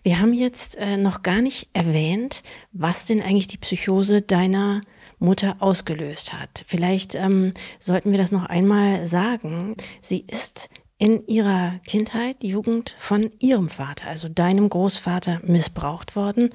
Wir 0.03 0.19
haben 0.19 0.33
jetzt 0.33 0.75
äh, 0.77 0.97
noch 0.97 1.23
gar 1.23 1.41
nicht 1.41 1.69
erwähnt, 1.73 2.43
was 2.71 3.05
denn 3.05 3.21
eigentlich 3.21 3.47
die 3.47 3.57
Psychose 3.57 4.21
deiner 4.21 4.81
Mutter 5.19 5.57
ausgelöst 5.59 6.33
hat. 6.33 6.63
Vielleicht 6.67 7.15
ähm, 7.15 7.53
sollten 7.79 8.11
wir 8.11 8.17
das 8.17 8.31
noch 8.31 8.45
einmal 8.45 9.05
sagen. 9.07 9.75
Sie 10.01 10.25
ist 10.27 10.69
in 10.97 11.27
ihrer 11.27 11.79
Kindheit, 11.85 12.43
Jugend 12.43 12.95
von 12.97 13.31
ihrem 13.39 13.69
Vater, 13.69 14.07
also 14.07 14.29
deinem 14.29 14.69
Großvater, 14.69 15.41
missbraucht 15.43 16.15
worden. 16.15 16.51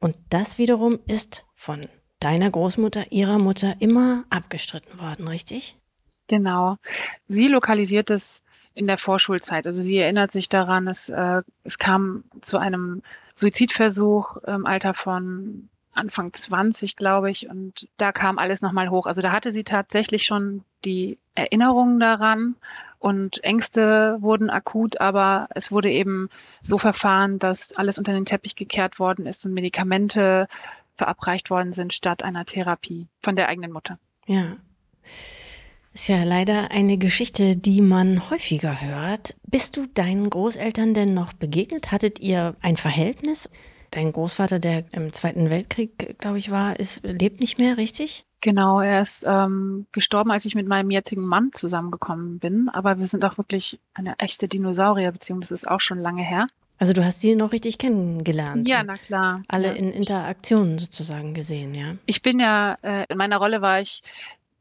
Und 0.00 0.16
das 0.30 0.58
wiederum 0.58 0.98
ist 1.06 1.44
von 1.54 1.86
deiner 2.20 2.50
Großmutter, 2.50 3.12
ihrer 3.12 3.38
Mutter 3.38 3.76
immer 3.80 4.24
abgestritten 4.30 4.98
worden, 4.98 5.28
richtig? 5.28 5.76
Genau. 6.28 6.76
Sie 7.28 7.48
lokalisiert 7.48 8.10
es 8.10 8.42
in 8.74 8.86
der 8.86 8.98
Vorschulzeit. 8.98 9.66
Also 9.66 9.82
sie 9.82 9.98
erinnert 9.98 10.30
sich 10.30 10.48
daran, 10.48 10.88
es, 10.88 11.08
äh, 11.08 11.42
es 11.64 11.78
kam 11.78 12.24
zu 12.42 12.58
einem 12.58 13.02
Suizidversuch 13.34 14.36
im 14.38 14.66
Alter 14.66 14.94
von 14.94 15.68
Anfang 15.92 16.32
20, 16.32 16.96
glaube 16.96 17.30
ich, 17.30 17.48
und 17.48 17.88
da 17.96 18.12
kam 18.12 18.38
alles 18.38 18.62
nochmal 18.62 18.90
hoch. 18.90 19.06
Also 19.06 19.22
da 19.22 19.32
hatte 19.32 19.50
sie 19.50 19.64
tatsächlich 19.64 20.24
schon 20.24 20.64
die 20.84 21.18
Erinnerungen 21.34 21.98
daran 21.98 22.54
und 22.98 23.42
Ängste 23.44 24.16
wurden 24.20 24.50
akut, 24.50 25.00
aber 25.00 25.48
es 25.54 25.72
wurde 25.72 25.90
eben 25.90 26.28
so 26.62 26.78
verfahren, 26.78 27.38
dass 27.38 27.72
alles 27.72 27.98
unter 27.98 28.12
den 28.12 28.24
Teppich 28.24 28.56
gekehrt 28.56 28.98
worden 28.98 29.26
ist 29.26 29.44
und 29.46 29.54
Medikamente 29.54 30.48
verabreicht 30.96 31.50
worden 31.50 31.72
sind 31.72 31.92
statt 31.92 32.22
einer 32.22 32.44
Therapie 32.44 33.06
von 33.22 33.36
der 33.36 33.48
eigenen 33.48 33.72
Mutter. 33.72 33.98
Ja. 34.26 34.56
Ist 35.94 36.08
ja 36.08 36.22
leider 36.24 36.70
eine 36.70 36.98
Geschichte, 36.98 37.56
die 37.56 37.80
man 37.80 38.30
häufiger 38.30 38.80
hört. 38.80 39.34
Bist 39.46 39.76
du 39.76 39.86
deinen 39.86 40.28
Großeltern 40.28 40.94
denn 40.94 41.14
noch 41.14 41.32
begegnet? 41.32 41.90
Hattet 41.92 42.20
ihr 42.20 42.56
ein 42.60 42.76
Verhältnis? 42.76 43.48
Dein 43.90 44.12
Großvater, 44.12 44.58
der 44.58 44.84
im 44.92 45.12
Zweiten 45.12 45.50
Weltkrieg, 45.50 46.18
glaube 46.18 46.38
ich, 46.38 46.50
war, 46.50 46.78
ist, 46.78 47.02
lebt 47.02 47.40
nicht 47.40 47.58
mehr, 47.58 47.76
richtig? 47.76 48.24
Genau, 48.40 48.80
er 48.80 49.00
ist 49.00 49.24
ähm, 49.26 49.86
gestorben, 49.92 50.30
als 50.30 50.44
ich 50.44 50.54
mit 50.54 50.68
meinem 50.68 50.90
jetzigen 50.90 51.26
Mann 51.26 51.50
zusammengekommen 51.54 52.38
bin. 52.38 52.68
Aber 52.68 52.98
wir 52.98 53.06
sind 53.06 53.24
auch 53.24 53.36
wirklich 53.36 53.80
eine 53.94 54.18
echte 54.18 54.46
Dinosaurierbeziehung. 54.46 55.40
Das 55.40 55.50
ist 55.50 55.66
auch 55.66 55.80
schon 55.80 55.98
lange 55.98 56.22
her. 56.22 56.46
Also 56.78 56.92
du 56.92 57.04
hast 57.04 57.20
sie 57.20 57.34
noch 57.34 57.50
richtig 57.50 57.78
kennengelernt. 57.78 58.68
Ja, 58.68 58.84
na 58.84 58.96
klar. 58.96 59.42
Alle 59.48 59.68
ja. 59.68 59.74
in 59.74 59.88
Interaktionen 59.88 60.78
sozusagen 60.78 61.34
gesehen, 61.34 61.74
ja. 61.74 61.96
Ich 62.06 62.22
bin 62.22 62.38
ja, 62.38 62.78
äh, 62.82 63.04
in 63.08 63.18
meiner 63.18 63.38
Rolle 63.38 63.60
war 63.60 63.80
ich 63.80 64.02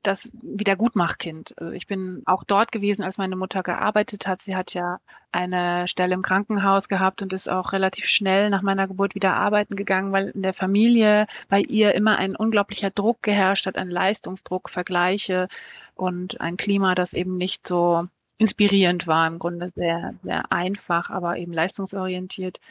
das 0.07 0.31
Wiedergutmachkind. 0.41 1.53
Also 1.57 1.75
ich 1.75 1.85
bin 1.85 2.23
auch 2.25 2.45
dort 2.45 2.71
gewesen, 2.71 3.03
als 3.03 3.17
meine 3.17 3.35
Mutter 3.35 3.61
gearbeitet 3.61 4.25
hat. 4.25 4.41
Sie 4.41 4.55
hat 4.55 4.73
ja 4.73 4.99
eine 5.33 5.87
Stelle 5.87 6.13
im 6.13 6.21
Krankenhaus 6.21 6.87
gehabt 6.87 7.21
und 7.21 7.33
ist 7.33 7.49
auch 7.49 7.73
relativ 7.73 8.05
schnell 8.05 8.49
nach 8.49 8.61
meiner 8.61 8.87
Geburt 8.87 9.15
wieder 9.15 9.35
arbeiten 9.35 9.75
gegangen, 9.75 10.13
weil 10.13 10.29
in 10.29 10.41
der 10.41 10.53
Familie 10.53 11.27
bei 11.49 11.59
ihr 11.59 11.93
immer 11.93 12.17
ein 12.17 12.35
unglaublicher 12.35 12.89
Druck 12.89 13.21
geherrscht 13.21 13.65
hat, 13.65 13.77
ein 13.77 13.89
Leistungsdruck, 13.89 14.69
Vergleiche 14.69 15.49
und 15.93 16.39
ein 16.39 16.55
Klima, 16.55 16.95
das 16.95 17.13
eben 17.13 17.35
nicht 17.35 17.67
so 17.67 18.07
inspirierend 18.37 19.07
war, 19.07 19.27
im 19.27 19.39
Grunde 19.39 19.73
sehr, 19.75 20.13
sehr 20.23 20.51
einfach, 20.53 21.09
aber 21.09 21.37
eben 21.37 21.51
leistungsorientiert, 21.51 22.61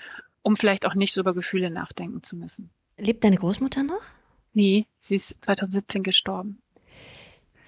um 0.43 0.57
vielleicht 0.57 0.87
auch 0.87 0.95
nicht 0.95 1.13
so 1.13 1.21
über 1.21 1.35
Gefühle 1.35 1.71
nachdenken 1.71 2.23
zu 2.23 2.37
müssen. 2.37 2.71
Lebt 2.97 3.25
deine 3.25 3.37
Großmutter 3.37 3.83
noch? 3.83 4.01
Nee, 4.55 4.87
sie 5.01 5.17
ist 5.17 5.45
2017 5.45 6.03
gestorben. 6.03 6.63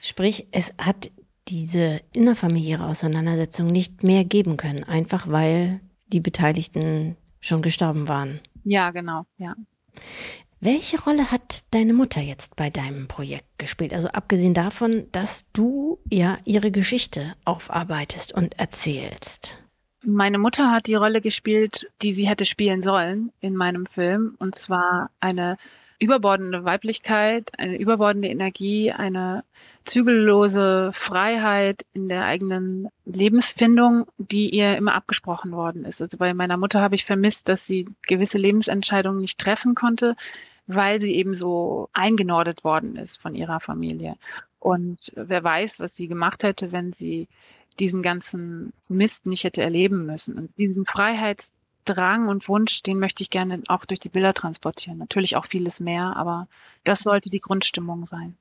Sprich, 0.00 0.46
es 0.52 0.74
hat 0.78 1.10
diese 1.48 2.00
innerfamiliäre 2.12 2.84
Auseinandersetzung 2.84 3.68
nicht 3.68 4.02
mehr 4.02 4.24
geben 4.24 4.56
können, 4.56 4.84
einfach 4.84 5.28
weil 5.28 5.80
die 6.06 6.20
Beteiligten 6.20 7.16
schon 7.40 7.62
gestorben 7.62 8.08
waren. 8.08 8.40
Ja, 8.64 8.90
genau, 8.90 9.24
ja. 9.38 9.54
Welche 10.60 11.00
Rolle 11.00 11.30
hat 11.30 11.64
deine 11.70 11.92
Mutter 11.92 12.20
jetzt 12.20 12.56
bei 12.56 12.68
deinem 12.68 13.06
Projekt 13.06 13.58
gespielt? 13.58 13.94
Also 13.94 14.08
abgesehen 14.08 14.54
davon, 14.54 15.06
dass 15.12 15.44
du 15.52 16.00
ja 16.10 16.38
ihre 16.44 16.72
Geschichte 16.72 17.34
aufarbeitest 17.44 18.32
und 18.34 18.58
erzählst. 18.58 19.62
Meine 20.02 20.38
Mutter 20.38 20.72
hat 20.72 20.86
die 20.86 20.94
Rolle 20.94 21.20
gespielt, 21.20 21.88
die 22.02 22.12
sie 22.12 22.28
hätte 22.28 22.44
spielen 22.44 22.82
sollen 22.82 23.32
in 23.40 23.54
meinem 23.54 23.86
Film, 23.86 24.34
und 24.38 24.56
zwar 24.56 25.10
eine 25.20 25.58
überbordende 26.00 26.64
Weiblichkeit, 26.64 27.52
eine 27.58 27.76
überbordende 27.76 28.28
Energie, 28.28 28.90
eine 28.90 29.44
zügellose 29.84 30.92
Freiheit 30.96 31.84
in 31.92 32.08
der 32.08 32.24
eigenen 32.24 32.88
Lebensfindung, 33.04 34.06
die 34.18 34.50
ihr 34.50 34.76
immer 34.76 34.94
abgesprochen 34.94 35.52
worden 35.52 35.84
ist. 35.84 36.02
Also 36.02 36.18
bei 36.18 36.34
meiner 36.34 36.56
Mutter 36.56 36.80
habe 36.80 36.94
ich 36.94 37.04
vermisst, 37.04 37.48
dass 37.48 37.66
sie 37.66 37.86
gewisse 38.06 38.38
Lebensentscheidungen 38.38 39.20
nicht 39.20 39.38
treffen 39.38 39.74
konnte, 39.74 40.14
weil 40.66 41.00
sie 41.00 41.14
eben 41.14 41.34
so 41.34 41.88
eingenordet 41.92 42.64
worden 42.64 42.96
ist 42.96 43.20
von 43.20 43.34
ihrer 43.34 43.60
Familie. 43.60 44.16
Und 44.60 45.12
wer 45.14 45.42
weiß, 45.42 45.80
was 45.80 45.96
sie 45.96 46.08
gemacht 46.08 46.42
hätte, 46.42 46.72
wenn 46.72 46.92
sie 46.92 47.28
diesen 47.78 48.02
ganzen 48.02 48.72
Mist 48.88 49.26
nicht 49.26 49.44
hätte 49.44 49.62
erleben 49.62 50.04
müssen. 50.04 50.36
Und 50.36 50.56
diesen 50.58 50.84
Freiheitsdrang 50.84 52.28
und 52.28 52.48
Wunsch, 52.48 52.82
den 52.82 52.98
möchte 52.98 53.22
ich 53.22 53.30
gerne 53.30 53.62
auch 53.68 53.84
durch 53.84 54.00
die 54.00 54.08
Bilder 54.08 54.34
transportieren. 54.34 54.98
Natürlich 54.98 55.36
auch 55.36 55.46
vieles 55.46 55.80
mehr, 55.80 56.16
aber 56.16 56.48
das 56.84 57.00
sollte 57.00 57.30
die 57.30 57.40
Grundstimmung 57.40 58.04
sein. 58.04 58.36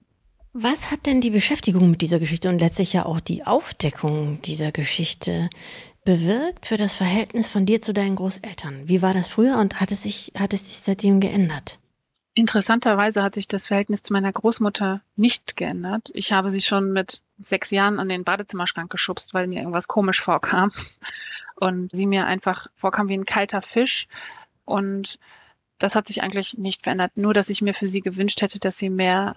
Was 0.60 0.90
hat 0.90 1.06
denn 1.06 1.22
die 1.22 1.30
Beschäftigung 1.30 1.92
mit 1.92 2.02
dieser 2.02 2.18
Geschichte 2.18 2.50
und 2.50 2.58
letztlich 2.58 2.92
ja 2.92 3.06
auch 3.06 3.20
die 3.20 3.46
Aufdeckung 3.46 4.42
dieser 4.42 4.72
Geschichte 4.72 5.52
bewirkt 6.04 6.66
für 6.66 6.78
das 6.78 6.96
Verhältnis 6.96 7.48
von 7.48 7.68
dir 7.68 7.80
zu 7.80 7.94
deinen 7.94 8.16
Großeltern? 8.16 8.90
Wie 8.90 9.04
war 9.04 9.14
das 9.14 9.28
früher 9.28 9.60
und 9.60 9.80
hat 9.80 9.92
es 9.92 10.02
sich, 10.02 10.32
hat 10.36 10.56
es 10.56 10.66
sich 10.66 10.80
seitdem 10.80 11.20
geändert? 11.20 11.78
Interessanterweise 12.34 13.22
hat 13.22 13.36
sich 13.36 13.48
das 13.48 13.68
Verhältnis 13.68 14.02
zu 14.02 14.14
meiner 14.14 14.34
Großmutter 14.34 15.02
nicht 15.16 15.58
geändert. 15.58 16.10
Ich 16.16 16.32
habe 16.32 16.50
sie 16.50 16.62
schon 16.62 16.92
mit 16.92 17.22
sechs 17.38 17.70
Jahren 17.70 18.00
an 18.00 18.10
den 18.10 18.24
Badezimmerschrank 18.24 18.90
geschubst, 18.90 19.36
weil 19.36 19.46
mir 19.46 19.60
irgendwas 19.60 19.88
komisch 19.88 20.24
vorkam. 20.24 20.72
Und 21.56 21.96
sie 21.96 22.08
mir 22.08 22.26
einfach 22.26 22.66
vorkam 22.76 23.10
wie 23.10 23.18
ein 23.18 23.26
kalter 23.26 23.62
Fisch. 23.62 24.08
Und 24.66 25.20
das 25.78 25.94
hat 25.94 26.08
sich 26.08 26.24
eigentlich 26.24 26.58
nicht 26.58 26.82
verändert. 26.82 27.12
Nur, 27.16 27.36
dass 27.36 27.52
ich 27.52 27.62
mir 27.62 27.76
für 27.76 27.88
sie 27.88 28.02
gewünscht 28.02 28.42
hätte, 28.42 28.58
dass 28.58 28.80
sie 28.80 28.90
mehr 28.90 29.36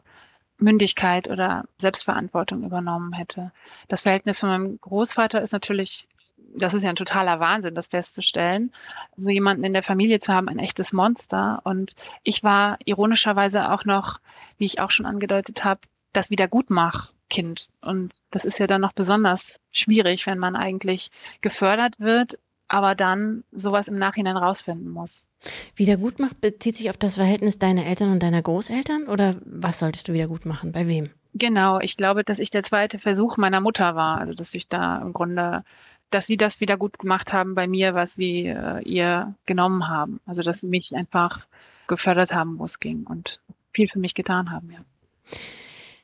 Mündigkeit 0.60 1.28
oder 1.28 1.64
Selbstverantwortung 1.78 2.64
übernommen 2.64 3.12
hätte. 3.12 3.52
Das 3.88 4.02
Verhältnis 4.02 4.40
von 4.40 4.48
meinem 4.48 4.80
Großvater 4.80 5.40
ist 5.40 5.52
natürlich, 5.52 6.06
das 6.54 6.74
ist 6.74 6.82
ja 6.82 6.90
ein 6.90 6.96
totaler 6.96 7.40
Wahnsinn, 7.40 7.74
das 7.74 7.88
festzustellen, 7.88 8.72
so 9.16 9.30
jemanden 9.30 9.64
in 9.64 9.72
der 9.72 9.82
Familie 9.82 10.18
zu 10.18 10.32
haben, 10.32 10.48
ein 10.48 10.58
echtes 10.58 10.92
Monster. 10.92 11.60
Und 11.64 11.94
ich 12.22 12.42
war 12.42 12.78
ironischerweise 12.84 13.70
auch 13.70 13.84
noch, 13.84 14.20
wie 14.58 14.66
ich 14.66 14.80
auch 14.80 14.90
schon 14.90 15.06
angedeutet 15.06 15.64
habe, 15.64 15.80
das 16.12 16.30
Wiedergutmach-Kind. 16.30 17.68
Und 17.80 18.12
das 18.30 18.44
ist 18.44 18.58
ja 18.58 18.66
dann 18.66 18.80
noch 18.80 18.92
besonders 18.92 19.60
schwierig, 19.70 20.26
wenn 20.26 20.38
man 20.38 20.56
eigentlich 20.56 21.10
gefördert 21.40 22.00
wird, 22.00 22.38
aber 22.70 22.94
dann 22.94 23.42
sowas 23.50 23.88
im 23.88 23.98
Nachhinein 23.98 24.36
rausfinden 24.36 24.88
muss. 24.88 25.26
Wiedergutmacht 25.74 26.40
bezieht 26.40 26.76
sich 26.76 26.88
auf 26.88 26.96
das 26.96 27.16
Verhältnis 27.16 27.58
deiner 27.58 27.84
Eltern 27.84 28.12
und 28.12 28.22
deiner 28.22 28.40
Großeltern 28.40 29.08
oder 29.08 29.34
was 29.44 29.80
solltest 29.80 30.06
du 30.06 30.12
wieder 30.12 30.28
gut 30.28 30.46
machen? 30.46 30.70
Bei 30.70 30.86
wem? 30.86 31.08
Genau, 31.34 31.80
ich 31.80 31.96
glaube, 31.96 32.22
dass 32.22 32.38
ich 32.38 32.50
der 32.50 32.62
zweite 32.62 33.00
Versuch 33.00 33.36
meiner 33.36 33.60
Mutter 33.60 33.96
war. 33.96 34.18
Also 34.18 34.34
dass 34.34 34.54
ich 34.54 34.68
da 34.68 34.98
im 34.98 35.12
Grunde, 35.12 35.64
dass 36.10 36.28
sie 36.28 36.36
das 36.36 36.60
wieder 36.60 36.76
gut 36.76 36.96
gemacht 37.00 37.32
haben 37.32 37.56
bei 37.56 37.66
mir, 37.66 37.94
was 37.94 38.14
sie 38.14 38.46
äh, 38.46 38.80
ihr 38.84 39.34
genommen 39.46 39.88
haben. 39.88 40.20
Also 40.24 40.42
dass 40.42 40.60
sie 40.60 40.68
mich 40.68 40.94
einfach 40.94 41.46
gefördert 41.88 42.32
haben, 42.32 42.60
wo 42.60 42.66
es 42.66 42.78
ging 42.78 43.04
und 43.04 43.40
viel 43.72 43.88
für 43.92 43.98
mich 43.98 44.14
getan 44.14 44.52
haben, 44.52 44.70
ja. 44.70 44.78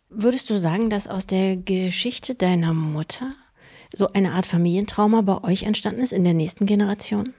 Würdest 0.08 0.50
du 0.50 0.56
sagen, 0.58 0.90
dass 0.90 1.06
aus 1.06 1.26
der 1.26 1.56
Geschichte 1.56 2.34
deiner 2.34 2.72
Mutter 2.72 3.30
so 3.96 4.08
eine 4.12 4.32
Art 4.32 4.46
Familientrauma 4.46 5.22
bei 5.22 5.42
euch 5.44 5.64
entstanden 5.64 6.00
ist 6.00 6.12
in 6.12 6.24
der 6.24 6.34
nächsten 6.34 6.66
Generation? 6.66 7.34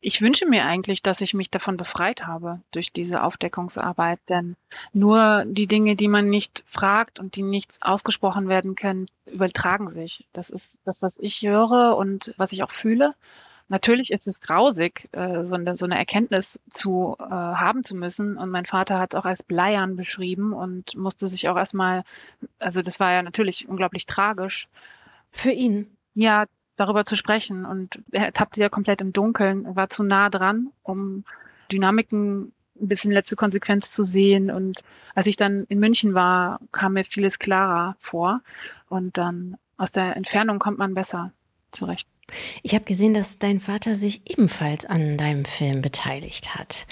Ich 0.00 0.22
wünsche 0.22 0.46
mir 0.46 0.64
eigentlich, 0.64 1.02
dass 1.02 1.20
ich 1.20 1.34
mich 1.34 1.50
davon 1.50 1.76
befreit 1.76 2.24
habe 2.24 2.60
durch 2.70 2.92
diese 2.92 3.24
Aufdeckungsarbeit, 3.24 4.20
denn 4.28 4.54
nur 4.92 5.44
die 5.44 5.66
Dinge, 5.66 5.96
die 5.96 6.06
man 6.06 6.30
nicht 6.30 6.62
fragt 6.66 7.18
und 7.18 7.34
die 7.34 7.42
nicht 7.42 7.78
ausgesprochen 7.80 8.48
werden 8.48 8.76
können, 8.76 9.08
übertragen 9.26 9.90
sich. 9.90 10.28
Das 10.32 10.50
ist 10.50 10.78
das, 10.84 11.02
was 11.02 11.18
ich 11.18 11.42
höre 11.42 11.96
und 11.96 12.32
was 12.36 12.52
ich 12.52 12.62
auch 12.62 12.70
fühle. 12.70 13.14
Natürlich 13.66 14.10
ist 14.10 14.28
es 14.28 14.40
grausig, 14.40 15.08
äh, 15.12 15.44
so, 15.44 15.54
eine, 15.56 15.98
Erkenntnis 15.98 16.58
zu 16.70 17.16
äh, 17.18 17.24
haben 17.24 17.84
zu 17.84 17.94
müssen. 17.94 18.38
Und 18.38 18.50
mein 18.50 18.64
Vater 18.66 18.98
hat 18.98 19.12
es 19.12 19.20
auch 19.20 19.26
als 19.26 19.42
Bleiern 19.42 19.96
beschrieben 19.96 20.54
und 20.54 20.96
musste 20.96 21.28
sich 21.28 21.48
auch 21.48 21.56
erstmal, 21.56 22.04
also 22.58 22.82
das 22.82 22.98
war 22.98 23.12
ja 23.12 23.22
natürlich 23.22 23.68
unglaublich 23.68 24.06
tragisch, 24.06 24.68
für 25.30 25.50
ihn? 25.50 25.96
Ja, 26.14 26.46
darüber 26.76 27.04
zu 27.04 27.16
sprechen. 27.16 27.64
Und 27.64 28.02
er 28.12 28.32
tappte 28.32 28.60
ja 28.60 28.68
komplett 28.68 29.00
im 29.00 29.12
Dunkeln, 29.12 29.76
war 29.76 29.88
zu 29.88 30.04
nah 30.04 30.30
dran, 30.30 30.70
um 30.82 31.24
Dynamiken 31.70 32.52
ein 32.80 32.88
bisschen 32.88 33.12
letzte 33.12 33.36
Konsequenz 33.36 33.90
zu 33.90 34.04
sehen. 34.04 34.50
Und 34.50 34.82
als 35.14 35.26
ich 35.26 35.36
dann 35.36 35.64
in 35.68 35.80
München 35.80 36.14
war, 36.14 36.60
kam 36.72 36.94
mir 36.94 37.04
vieles 37.04 37.38
klarer 37.38 37.96
vor. 38.00 38.40
Und 38.88 39.18
dann 39.18 39.56
aus 39.76 39.92
der 39.92 40.16
Entfernung 40.16 40.58
kommt 40.58 40.78
man 40.78 40.94
besser 40.94 41.32
zurecht. 41.70 42.08
Ich 42.62 42.74
habe 42.74 42.84
gesehen, 42.84 43.14
dass 43.14 43.38
dein 43.38 43.58
Vater 43.58 43.94
sich 43.94 44.30
ebenfalls 44.30 44.84
an 44.84 45.16
deinem 45.16 45.44
Film 45.44 45.80
beteiligt 45.80 46.54
hat. 46.54 46.86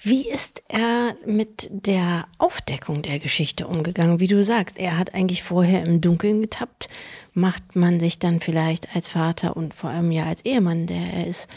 Wie 0.00 0.28
ist 0.28 0.62
er 0.68 1.14
mit 1.24 1.68
der 1.70 2.26
Aufdeckung 2.38 3.02
der 3.02 3.20
Geschichte 3.20 3.68
umgegangen? 3.68 4.18
Wie 4.18 4.26
du 4.26 4.42
sagst, 4.42 4.78
er 4.78 4.98
hat 4.98 5.14
eigentlich 5.14 5.44
vorher 5.44 5.86
im 5.86 6.00
Dunkeln 6.00 6.40
getappt. 6.40 6.88
Macht 7.32 7.76
man 7.76 8.00
sich 8.00 8.18
dann 8.18 8.40
vielleicht 8.40 8.94
als 8.96 9.10
Vater 9.10 9.56
und 9.56 9.74
vor 9.74 9.90
allem 9.90 10.10
ja 10.10 10.24
als 10.24 10.44
Ehemann, 10.44 10.86
der 10.86 11.12
er 11.12 11.26
ist, 11.28 11.48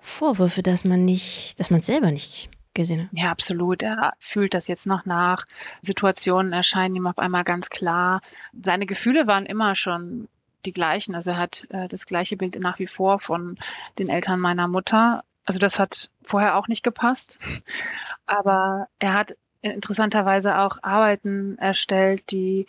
Vorwürfe, 0.00 0.62
dass 0.62 0.84
man 0.84 1.04
nicht, 1.04 1.58
dass 1.58 1.70
man 1.70 1.80
es 1.80 1.86
selber 1.86 2.10
nicht 2.10 2.48
gesehen 2.72 3.02
hat? 3.02 3.08
Ja, 3.12 3.30
absolut. 3.30 3.82
Er 3.82 4.14
fühlt 4.20 4.54
das 4.54 4.68
jetzt 4.68 4.86
noch 4.86 5.04
nach. 5.04 5.44
Situationen 5.82 6.52
erscheinen 6.52 6.96
ihm 6.96 7.06
auf 7.06 7.18
einmal 7.18 7.44
ganz 7.44 7.68
klar. 7.68 8.20
Seine 8.52 8.86
Gefühle 8.86 9.26
waren 9.26 9.44
immer 9.44 9.74
schon 9.74 10.28
die 10.64 10.72
gleichen. 10.72 11.14
Also 11.14 11.30
er 11.30 11.38
hat 11.38 11.66
äh, 11.70 11.88
das 11.88 12.06
gleiche 12.06 12.36
Bild 12.36 12.58
nach 12.58 12.78
wie 12.78 12.86
vor 12.86 13.18
von 13.18 13.58
den 13.98 14.08
Eltern 14.08 14.40
meiner 14.40 14.68
Mutter. 14.68 15.24
Also 15.44 15.58
das 15.58 15.78
hat 15.78 16.10
vorher 16.22 16.56
auch 16.56 16.68
nicht 16.68 16.82
gepasst. 16.82 17.64
Aber 18.26 18.88
er 18.98 19.14
hat 19.14 19.36
interessanterweise 19.62 20.58
auch 20.58 20.78
Arbeiten 20.82 21.58
erstellt, 21.58 22.30
die 22.30 22.66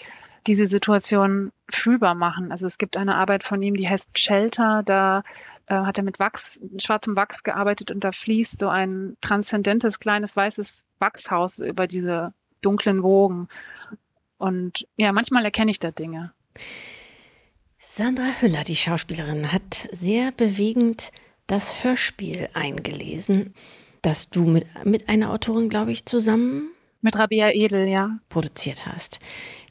diese 0.47 0.67
Situation 0.67 1.51
fühlbar 1.69 2.15
machen. 2.15 2.51
Also 2.51 2.65
es 2.65 2.77
gibt 2.77 2.97
eine 2.97 3.15
Arbeit 3.15 3.43
von 3.43 3.61
ihm, 3.61 3.75
die 3.75 3.87
heißt 3.87 4.17
Shelter. 4.17 4.81
Da 4.83 5.23
äh, 5.67 5.75
hat 5.75 5.97
er 5.97 6.03
mit 6.03 6.19
Wachs, 6.19 6.59
schwarzem 6.77 7.15
Wachs 7.15 7.43
gearbeitet 7.43 7.91
und 7.91 8.03
da 8.03 8.11
fließt 8.11 8.59
so 8.59 8.67
ein 8.67 9.17
transzendentes 9.21 9.99
kleines 9.99 10.35
weißes 10.35 10.83
Wachshaus 10.99 11.59
über 11.59 11.87
diese 11.87 12.33
dunklen 12.61 13.03
Wogen. 13.03 13.47
Und 14.37 14.87
ja, 14.97 15.11
manchmal 15.11 15.45
erkenne 15.45 15.71
ich 15.71 15.79
da 15.79 15.91
Dinge. 15.91 16.33
Sandra 17.93 18.39
Hüller, 18.39 18.63
die 18.63 18.77
Schauspielerin, 18.77 19.51
hat 19.51 19.89
sehr 19.91 20.31
bewegend 20.31 21.11
das 21.47 21.83
Hörspiel 21.83 22.47
eingelesen, 22.53 23.53
das 24.01 24.29
du 24.29 24.45
mit, 24.45 24.65
mit 24.85 25.09
einer 25.09 25.29
Autorin, 25.33 25.67
glaube 25.67 25.91
ich, 25.91 26.05
zusammen 26.05 26.69
mit 27.01 27.17
Rabia 27.17 27.49
Edel, 27.49 27.89
ja. 27.89 28.17
produziert 28.29 28.85
hast. 28.85 29.19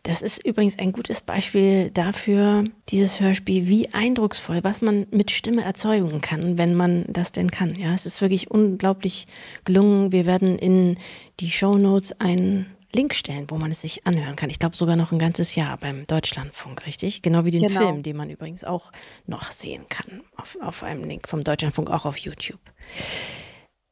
Das 0.02 0.20
ist 0.20 0.44
übrigens 0.46 0.78
ein 0.78 0.92
gutes 0.92 1.22
Beispiel 1.22 1.90
dafür, 1.92 2.62
dieses 2.90 3.20
Hörspiel, 3.20 3.68
wie 3.68 3.90
eindrucksvoll, 3.94 4.62
was 4.64 4.82
man 4.82 5.06
mit 5.10 5.30
Stimme 5.30 5.64
erzeugen 5.64 6.20
kann, 6.20 6.58
wenn 6.58 6.74
man 6.74 7.06
das 7.08 7.32
denn 7.32 7.50
kann. 7.50 7.74
Ja, 7.74 7.94
es 7.94 8.04
ist 8.04 8.20
wirklich 8.20 8.50
unglaublich 8.50 9.28
gelungen. 9.64 10.12
Wir 10.12 10.26
werden 10.26 10.58
in 10.58 10.98
die 11.40 11.50
Show 11.50 11.78
Notes 11.78 12.12
ein 12.20 12.66
Link 12.92 13.14
stellen, 13.14 13.46
wo 13.48 13.56
man 13.56 13.70
es 13.70 13.80
sich 13.82 14.06
anhören 14.06 14.36
kann. 14.36 14.50
Ich 14.50 14.58
glaube 14.58 14.76
sogar 14.76 14.96
noch 14.96 15.12
ein 15.12 15.18
ganzes 15.18 15.54
Jahr 15.54 15.76
beim 15.76 16.06
Deutschlandfunk, 16.06 16.86
richtig? 16.86 17.22
Genau 17.22 17.44
wie 17.44 17.50
den 17.50 17.66
genau. 17.66 17.80
Film, 17.80 18.02
den 18.02 18.16
man 18.16 18.30
übrigens 18.30 18.64
auch 18.64 18.90
noch 19.26 19.52
sehen 19.52 19.86
kann 19.88 20.22
auf, 20.36 20.58
auf 20.60 20.82
einem 20.82 21.04
Link 21.04 21.28
vom 21.28 21.44
Deutschlandfunk, 21.44 21.90
auch 21.90 22.04
auf 22.04 22.16
YouTube. 22.16 22.60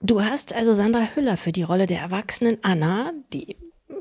Du 0.01 0.23
hast 0.23 0.55
also 0.55 0.73
Sandra 0.73 1.09
Hüller 1.15 1.37
für 1.37 1.53
die 1.53 1.63
Rolle 1.63 1.87
der 1.87 2.01
erwachsenen 2.01 2.59
Anna, 2.63 3.13
die 3.33 3.57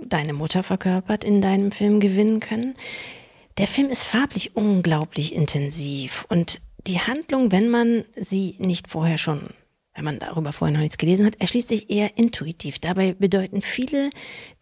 deine 0.05 0.33
Mutter 0.33 0.63
verkörpert, 0.63 1.23
in 1.23 1.41
deinem 1.41 1.71
Film 1.71 1.99
gewinnen 1.99 2.39
können. 2.39 2.75
Der 3.57 3.67
Film 3.67 3.89
ist 3.89 4.03
farblich 4.03 4.55
unglaublich 4.55 5.33
intensiv 5.33 6.25
und 6.29 6.61
die 6.85 6.99
Handlung, 6.99 7.51
wenn 7.51 7.69
man 7.69 8.05
sie 8.15 8.55
nicht 8.59 8.87
vorher 8.87 9.17
schon 9.17 9.41
wenn 9.97 10.05
man 10.05 10.19
darüber 10.19 10.53
vorher 10.53 10.73
noch 10.73 10.81
nichts 10.81 10.99
gelesen 10.99 11.25
hat, 11.25 11.41
erschließt 11.41 11.67
sich 11.67 11.89
eher 11.89 12.17
intuitiv. 12.17 12.77
Dabei 12.77 13.13
bedeuten 13.13 13.61
viele 13.63 14.11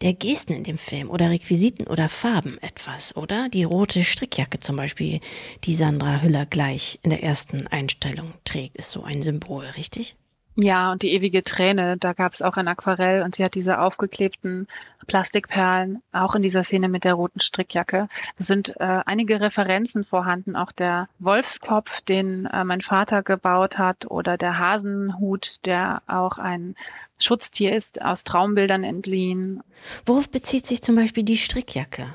der 0.00 0.14
Gesten 0.14 0.54
in 0.54 0.64
dem 0.64 0.78
Film 0.78 1.10
oder 1.10 1.28
Requisiten 1.28 1.86
oder 1.86 2.08
Farben 2.08 2.56
etwas, 2.62 3.14
oder? 3.14 3.50
Die 3.50 3.64
rote 3.64 4.02
Strickjacke 4.02 4.58
zum 4.58 4.76
Beispiel, 4.76 5.20
die 5.64 5.74
Sandra 5.74 6.22
Hüller 6.22 6.46
gleich 6.46 6.98
in 7.02 7.10
der 7.10 7.22
ersten 7.22 7.66
Einstellung 7.66 8.32
trägt, 8.44 8.78
ist 8.78 8.90
so 8.90 9.02
ein 9.02 9.20
Symbol, 9.20 9.66
richtig? 9.76 10.16
Ja, 10.58 10.90
und 10.90 11.02
die 11.02 11.12
ewige 11.12 11.42
Träne, 11.42 11.98
da 11.98 12.14
gab 12.14 12.32
es 12.32 12.40
auch 12.40 12.56
ein 12.56 12.66
Aquarell 12.66 13.22
und 13.22 13.34
sie 13.34 13.44
hat 13.44 13.54
diese 13.54 13.78
aufgeklebten 13.78 14.66
Plastikperlen, 15.06 16.02
auch 16.12 16.34
in 16.34 16.40
dieser 16.40 16.62
Szene 16.62 16.88
mit 16.88 17.04
der 17.04 17.12
roten 17.12 17.40
Strickjacke. 17.40 18.08
Es 18.38 18.46
sind 18.46 18.70
äh, 18.80 19.02
einige 19.04 19.38
Referenzen 19.38 20.04
vorhanden, 20.04 20.56
auch 20.56 20.72
der 20.72 21.10
Wolfskopf, 21.18 22.00
den 22.00 22.46
äh, 22.46 22.64
mein 22.64 22.80
Vater 22.80 23.22
gebaut 23.22 23.76
hat, 23.76 24.10
oder 24.10 24.38
der 24.38 24.58
Hasenhut, 24.58 25.64
der 25.66 26.02
auch 26.06 26.38
ein 26.38 26.74
Schutztier 27.20 27.76
ist, 27.76 28.00
aus 28.00 28.24
Traumbildern 28.24 28.82
entliehen. 28.82 29.62
Worauf 30.06 30.30
bezieht 30.30 30.66
sich 30.66 30.80
zum 30.80 30.96
Beispiel 30.96 31.22
die 31.22 31.36
Strickjacke? 31.36 32.14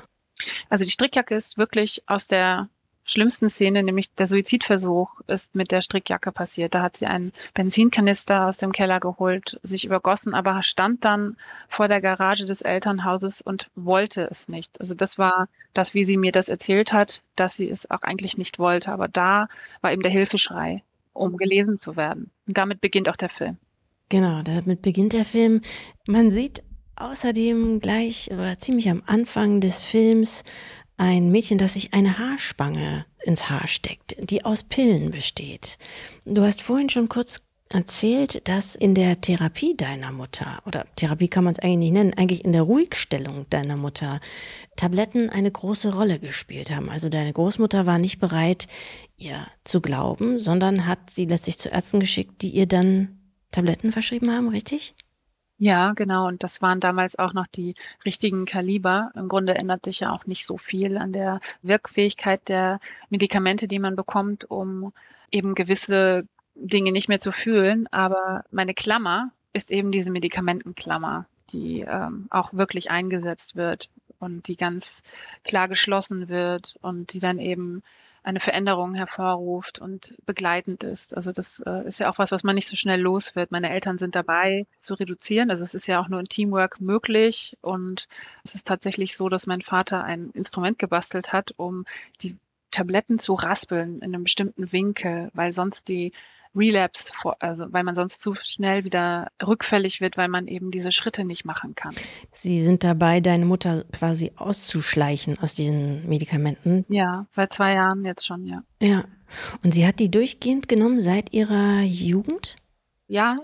Also 0.68 0.84
die 0.84 0.90
Strickjacke 0.90 1.36
ist 1.36 1.58
wirklich 1.58 2.02
aus 2.06 2.26
der 2.26 2.68
schlimmsten 3.04 3.48
Szene, 3.48 3.82
nämlich 3.82 4.12
der 4.14 4.26
Suizidversuch, 4.26 5.20
ist 5.26 5.54
mit 5.54 5.70
der 5.70 5.80
Strickjacke 5.80 6.32
passiert. 6.32 6.74
Da 6.74 6.82
hat 6.82 6.96
sie 6.96 7.06
einen 7.06 7.32
Benzinkanister 7.54 8.46
aus 8.46 8.58
dem 8.58 8.72
Keller 8.72 9.00
geholt, 9.00 9.58
sich 9.62 9.84
übergossen, 9.84 10.34
aber 10.34 10.62
stand 10.62 11.04
dann 11.04 11.36
vor 11.68 11.88
der 11.88 12.00
Garage 12.00 12.46
des 12.46 12.62
Elternhauses 12.62 13.40
und 13.40 13.70
wollte 13.74 14.28
es 14.30 14.48
nicht. 14.48 14.80
Also 14.80 14.94
das 14.94 15.18
war 15.18 15.48
das, 15.74 15.94
wie 15.94 16.04
sie 16.04 16.16
mir 16.16 16.32
das 16.32 16.48
erzählt 16.48 16.92
hat, 16.92 17.22
dass 17.36 17.56
sie 17.56 17.68
es 17.68 17.90
auch 17.90 18.02
eigentlich 18.02 18.38
nicht 18.38 18.58
wollte. 18.58 18.92
Aber 18.92 19.08
da 19.08 19.48
war 19.80 19.92
eben 19.92 20.02
der 20.02 20.12
Hilfeschrei, 20.12 20.82
um 21.12 21.36
gelesen 21.36 21.78
zu 21.78 21.96
werden. 21.96 22.30
Und 22.46 22.56
damit 22.56 22.80
beginnt 22.80 23.08
auch 23.08 23.16
der 23.16 23.30
Film. 23.30 23.56
Genau, 24.08 24.42
damit 24.42 24.82
beginnt 24.82 25.14
der 25.14 25.24
Film. 25.24 25.62
Man 26.06 26.30
sieht 26.30 26.62
außerdem 26.96 27.80
gleich 27.80 28.30
oder 28.30 28.58
ziemlich 28.58 28.90
am 28.90 29.02
Anfang 29.06 29.60
des 29.60 29.80
Films 29.80 30.44
ein 31.02 31.32
Mädchen, 31.32 31.58
das 31.58 31.72
sich 31.72 31.94
eine 31.94 32.16
Haarspange 32.18 33.06
ins 33.24 33.50
Haar 33.50 33.66
steckt, 33.66 34.14
die 34.20 34.44
aus 34.44 34.62
Pillen 34.62 35.10
besteht. 35.10 35.76
Du 36.24 36.42
hast 36.42 36.62
vorhin 36.62 36.90
schon 36.90 37.08
kurz 37.08 37.42
erzählt, 37.70 38.46
dass 38.46 38.76
in 38.76 38.94
der 38.94 39.20
Therapie 39.20 39.76
deiner 39.76 40.12
Mutter, 40.12 40.62
oder 40.64 40.86
Therapie 40.94 41.26
kann 41.26 41.42
man 41.42 41.54
es 41.54 41.58
eigentlich 41.58 41.78
nicht 41.78 41.92
nennen, 41.94 42.14
eigentlich 42.14 42.44
in 42.44 42.52
der 42.52 42.62
Ruhigstellung 42.62 43.46
deiner 43.50 43.76
Mutter, 43.76 44.20
Tabletten 44.76 45.28
eine 45.28 45.50
große 45.50 45.92
Rolle 45.92 46.20
gespielt 46.20 46.70
haben. 46.70 46.88
Also 46.88 47.08
deine 47.08 47.32
Großmutter 47.32 47.84
war 47.84 47.98
nicht 47.98 48.20
bereit, 48.20 48.68
ihr 49.16 49.48
zu 49.64 49.80
glauben, 49.80 50.38
sondern 50.38 50.86
hat 50.86 51.10
sie 51.10 51.24
letztlich 51.24 51.58
zu 51.58 51.68
Ärzten 51.68 51.98
geschickt, 51.98 52.42
die 52.42 52.50
ihr 52.50 52.66
dann 52.66 53.18
Tabletten 53.50 53.90
verschrieben 53.90 54.30
haben, 54.30 54.48
richtig? 54.48 54.94
Ja, 55.62 55.92
genau. 55.92 56.26
Und 56.26 56.42
das 56.42 56.60
waren 56.60 56.80
damals 56.80 57.16
auch 57.16 57.34
noch 57.34 57.46
die 57.46 57.76
richtigen 58.04 58.46
Kaliber. 58.46 59.12
Im 59.14 59.28
Grunde 59.28 59.54
ändert 59.54 59.84
sich 59.84 60.00
ja 60.00 60.10
auch 60.10 60.26
nicht 60.26 60.44
so 60.44 60.58
viel 60.58 60.98
an 60.98 61.12
der 61.12 61.38
Wirkfähigkeit 61.62 62.48
der 62.48 62.80
Medikamente, 63.10 63.68
die 63.68 63.78
man 63.78 63.94
bekommt, 63.94 64.50
um 64.50 64.92
eben 65.30 65.54
gewisse 65.54 66.26
Dinge 66.56 66.90
nicht 66.90 67.08
mehr 67.08 67.20
zu 67.20 67.30
fühlen. 67.30 67.86
Aber 67.92 68.44
meine 68.50 68.74
Klammer 68.74 69.30
ist 69.52 69.70
eben 69.70 69.92
diese 69.92 70.10
Medikamentenklammer, 70.10 71.26
die 71.52 71.82
ähm, 71.82 72.26
auch 72.30 72.52
wirklich 72.52 72.90
eingesetzt 72.90 73.54
wird 73.54 73.88
und 74.18 74.48
die 74.48 74.56
ganz 74.56 75.04
klar 75.44 75.68
geschlossen 75.68 76.28
wird 76.28 76.74
und 76.82 77.12
die 77.12 77.20
dann 77.20 77.38
eben 77.38 77.84
eine 78.22 78.40
Veränderung 78.40 78.94
hervorruft 78.94 79.80
und 79.80 80.14
begleitend 80.26 80.84
ist. 80.84 81.14
Also 81.14 81.32
das 81.32 81.60
äh, 81.60 81.86
ist 81.86 81.98
ja 81.98 82.08
auch 82.08 82.18
was, 82.18 82.30
was 82.30 82.44
man 82.44 82.54
nicht 82.54 82.68
so 82.68 82.76
schnell 82.76 83.00
los 83.00 83.34
wird. 83.34 83.50
Meine 83.50 83.70
Eltern 83.70 83.98
sind 83.98 84.14
dabei 84.14 84.66
zu 84.78 84.94
reduzieren. 84.94 85.50
Also 85.50 85.62
es 85.62 85.74
ist 85.74 85.88
ja 85.88 86.00
auch 86.00 86.08
nur 86.08 86.20
in 86.20 86.28
Teamwork 86.28 86.80
möglich. 86.80 87.56
Und 87.62 88.08
es 88.44 88.54
ist 88.54 88.68
tatsächlich 88.68 89.16
so, 89.16 89.28
dass 89.28 89.46
mein 89.46 89.62
Vater 89.62 90.04
ein 90.04 90.30
Instrument 90.34 90.78
gebastelt 90.78 91.32
hat, 91.32 91.52
um 91.56 91.84
die 92.22 92.36
Tabletten 92.70 93.18
zu 93.18 93.34
raspeln 93.34 93.98
in 93.98 94.14
einem 94.14 94.24
bestimmten 94.24 94.72
Winkel, 94.72 95.30
weil 95.34 95.52
sonst 95.52 95.88
die 95.88 96.12
Relapse, 96.54 97.12
also 97.40 97.64
weil 97.72 97.82
man 97.82 97.94
sonst 97.94 98.20
zu 98.20 98.34
schnell 98.34 98.84
wieder 98.84 99.28
rückfällig 99.44 100.00
wird, 100.00 100.16
weil 100.16 100.28
man 100.28 100.46
eben 100.48 100.70
diese 100.70 100.92
Schritte 100.92 101.24
nicht 101.24 101.44
machen 101.44 101.74
kann. 101.74 101.94
Sie 102.30 102.62
sind 102.62 102.84
dabei, 102.84 103.20
deine 103.20 103.44
Mutter 103.44 103.84
quasi 103.92 104.32
auszuschleichen 104.36 105.38
aus 105.38 105.54
diesen 105.54 106.08
Medikamenten. 106.08 106.84
Ja, 106.88 107.26
seit 107.30 107.52
zwei 107.52 107.74
Jahren 107.74 108.04
jetzt 108.04 108.26
schon, 108.26 108.46
ja. 108.46 108.62
Ja. 108.80 109.04
Und 109.62 109.72
sie 109.72 109.86
hat 109.86 109.98
die 109.98 110.10
durchgehend 110.10 110.68
genommen 110.68 111.00
seit 111.00 111.32
ihrer 111.32 111.80
Jugend? 111.80 112.56
Ja, 113.06 113.36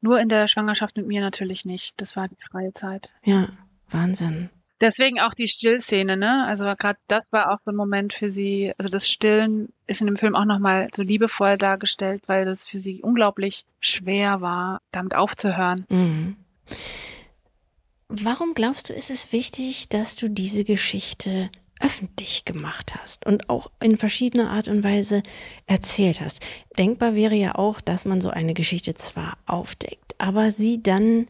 nur 0.00 0.20
in 0.20 0.28
der 0.28 0.46
Schwangerschaft 0.46 0.96
mit 0.96 1.06
mir 1.06 1.20
natürlich 1.20 1.64
nicht. 1.64 2.00
Das 2.00 2.16
war 2.16 2.28
die 2.28 2.36
freie 2.50 2.72
Zeit. 2.72 3.12
Ja, 3.24 3.48
Wahnsinn. 3.88 4.50
Deswegen 4.82 5.20
auch 5.20 5.34
die 5.34 5.48
Stillszene, 5.48 6.16
ne? 6.16 6.44
Also 6.44 6.64
gerade 6.64 6.98
das 7.06 7.22
war 7.30 7.52
auch 7.52 7.58
so 7.64 7.70
ein 7.70 7.76
Moment 7.76 8.12
für 8.12 8.30
sie. 8.30 8.72
Also 8.78 8.90
das 8.90 9.08
Stillen 9.08 9.72
ist 9.86 10.00
in 10.00 10.08
dem 10.08 10.16
Film 10.16 10.34
auch 10.34 10.44
nochmal 10.44 10.88
so 10.92 11.04
liebevoll 11.04 11.56
dargestellt, 11.56 12.24
weil 12.26 12.44
das 12.44 12.64
für 12.64 12.80
sie 12.80 13.00
unglaublich 13.00 13.64
schwer 13.78 14.40
war, 14.40 14.80
damit 14.90 15.14
aufzuhören. 15.14 15.86
Mhm. 15.88 16.36
Warum 18.08 18.54
glaubst 18.54 18.88
du, 18.88 18.92
ist 18.92 19.10
es 19.10 19.32
wichtig, 19.32 19.88
dass 19.88 20.16
du 20.16 20.28
diese 20.28 20.64
Geschichte 20.64 21.48
öffentlich 21.80 22.44
gemacht 22.44 22.96
hast 23.00 23.24
und 23.24 23.48
auch 23.50 23.70
in 23.80 23.96
verschiedener 23.96 24.50
Art 24.50 24.66
und 24.66 24.82
Weise 24.82 25.22
erzählt 25.66 26.20
hast? 26.20 26.40
Denkbar 26.76 27.14
wäre 27.14 27.36
ja 27.36 27.54
auch, 27.54 27.80
dass 27.80 28.04
man 28.04 28.20
so 28.20 28.30
eine 28.30 28.52
Geschichte 28.52 28.94
zwar 28.94 29.38
aufdeckt, 29.46 30.16
aber 30.18 30.50
sie 30.50 30.82
dann 30.82 31.28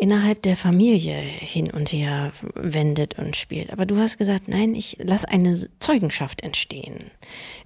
innerhalb 0.00 0.42
der 0.42 0.56
Familie 0.56 1.14
hin 1.14 1.70
und 1.70 1.92
her 1.92 2.32
wendet 2.54 3.18
und 3.18 3.36
spielt. 3.36 3.70
Aber 3.70 3.84
du 3.84 3.98
hast 3.98 4.16
gesagt, 4.16 4.48
nein, 4.48 4.74
ich 4.74 4.96
lasse 4.98 5.28
eine 5.28 5.68
Zeugenschaft 5.78 6.42
entstehen. 6.42 7.10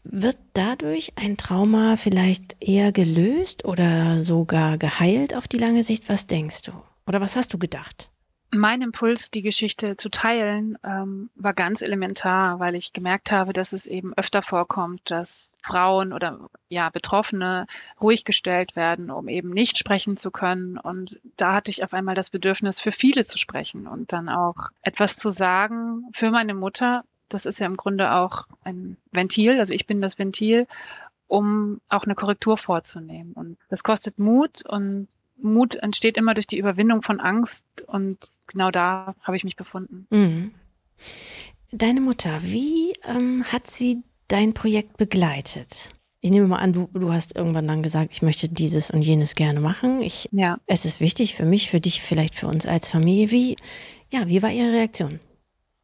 Wird 0.03 0.37
dadurch 0.53 1.13
ein 1.15 1.37
Trauma 1.37 1.97
vielleicht 1.97 2.57
eher 2.61 2.91
gelöst 2.91 3.65
oder 3.65 4.19
sogar 4.19 4.79
geheilt 4.79 5.35
auf 5.35 5.47
die 5.47 5.59
lange 5.59 5.85
Sicht? 5.85 6.09
Was 6.09 6.27
denkst 6.27 6.63
du? 6.63 6.73
Oder 7.07 7.21
was 7.21 7.37
hast 7.37 7.55
du 7.55 7.59
gedacht? 7.59 8.11
Mein 8.55 8.83
Impuls, 8.83 9.31
die 9.31 9.43
Geschichte 9.43 9.97
zu 9.97 10.11
teilen, 10.11 10.79
ähm, 10.85 11.31
war 11.35 11.55
ganz 11.55 11.83
elementar, 11.83 12.61
weil 12.61 12.75
ich 12.75 12.93
gemerkt 12.93 13.33
habe, 13.33 13.53
dass 13.53 13.73
es 13.73 13.87
eben 13.87 14.15
öfter 14.15 14.43
vorkommt, 14.43 15.03
dass 15.11 15.57
Frauen 15.63 16.13
oder 16.13 16.49
ja 16.69 16.91
Betroffene 16.91 17.67
ruhig 18.01 18.25
gestellt 18.25 18.77
werden, 18.77 19.11
um 19.11 19.29
eben 19.29 19.51
nicht 19.51 19.79
sprechen 19.79 20.17
zu 20.17 20.31
können. 20.31 20.79
Und 20.79 21.21
da 21.37 21.55
hatte 21.55 21.71
ich 21.71 21.85
auf 21.85 21.95
einmal 21.95 22.15
das 22.15 22.31
Bedürfnis, 22.31 22.81
für 22.81 22.93
viele 22.93 23.25
zu 23.25 23.39
sprechen 23.39 23.87
und 23.87 24.13
dann 24.13 24.29
auch 24.29 24.57
etwas 24.83 25.17
zu 25.17 25.31
sagen 25.31 26.05
für 26.13 26.31
meine 26.31 26.55
Mutter. 26.55 27.05
Das 27.29 27.47
ist 27.47 27.59
ja 27.59 27.67
im 27.67 27.77
Grunde 27.77 28.13
auch 28.13 28.47
ein 28.63 28.97
Ventil, 29.11 29.59
also 29.59 29.75
ich 29.75 29.87
bin 29.87 30.01
das 30.01 30.19
Ventil, 30.19 30.67
um 31.27 31.81
auch 31.89 32.05
eine 32.05 32.15
Korrektur 32.15 32.59
vorzunehmen. 32.59 33.33
Und 33.33 33.57
das 33.69 33.83
kostet 33.83 34.19
Mut 34.19 34.65
und 34.67 35.09
Mut 35.45 35.77
entsteht 35.77 36.17
immer 36.17 36.35
durch 36.35 36.47
die 36.47 36.59
Überwindung 36.59 37.03
von 37.03 37.21
Angst 37.21 37.67
und 37.87 38.19
genau 38.47 38.71
da 38.71 39.15
habe 39.23 39.37
ich 39.37 39.45
mich 39.45 39.57
befunden. 39.57 40.07
Mhm. 40.11 40.55
Deine 41.71 42.01
Mutter, 42.01 42.39
wie 42.43 42.95
ähm, 43.05 43.45
hat 43.45 43.71
sie 43.71 44.03
dein 44.29 44.55
Projekt 44.55 44.97
begleitet? 44.97 45.91
Ich 46.21 46.31
nehme 46.31 46.49
mal 46.49 46.57
an, 46.57 46.73
du, 46.73 46.89
du 46.95 47.13
hast 47.13 47.37
irgendwann 47.37 47.69
dann 47.69 47.83
gesagt, 47.83 48.13
ich 48.13 48.23
möchte 48.23 48.49
dieses 48.49 48.91
und 48.91 49.03
jenes 49.03 49.35
gerne 49.35 49.61
machen. 49.61 50.01
Ich, 50.01 50.29
ja. 50.33 50.57
Es 50.67 50.87
ist 50.87 51.01
wichtig 51.01 51.35
für 51.35 51.45
mich, 51.45 51.71
für 51.71 51.81
dich, 51.81 52.01
vielleicht 52.01 52.35
für 52.35 52.47
uns 52.47 52.65
als 52.65 52.89
Familie. 52.89 53.31
Wie, 53.31 53.57
ja, 54.11 54.27
wie 54.27 54.43
war 54.43 54.51
ihre 54.51 54.73
Reaktion? 54.73 55.21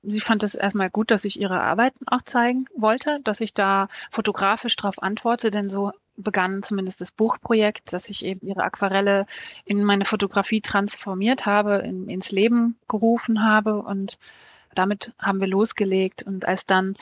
Sie 0.02 0.20
fand 0.20 0.42
es 0.42 0.54
erstmal 0.54 0.88
gut, 0.88 1.10
dass 1.10 1.26
ich 1.26 1.38
ihre 1.38 1.60
Arbeiten 1.60 2.06
auch 2.06 2.22
zeigen 2.22 2.64
wollte, 2.74 3.20
dass 3.22 3.42
ich 3.42 3.52
da 3.52 3.88
fotografisch 4.10 4.76
darauf 4.76 5.02
antworte, 5.02 5.50
denn 5.50 5.68
so 5.68 5.92
begann 6.16 6.62
zumindest 6.62 7.00
das 7.00 7.12
Buchprojekt, 7.12 7.92
dass 7.92 8.08
ich 8.08 8.24
eben 8.24 8.46
ihre 8.46 8.62
Aquarelle 8.62 9.26
in 9.64 9.84
meine 9.84 10.04
Fotografie 10.04 10.60
transformiert 10.60 11.46
habe, 11.46 11.76
in, 11.78 12.08
ins 12.08 12.30
Leben 12.30 12.76
gerufen 12.88 13.44
habe 13.44 13.82
und 13.82 14.18
damit 14.74 15.12
haben 15.18 15.40
wir 15.40 15.48
losgelegt 15.48 16.22
und 16.22 16.46
als 16.46 16.66
dann 16.66 16.96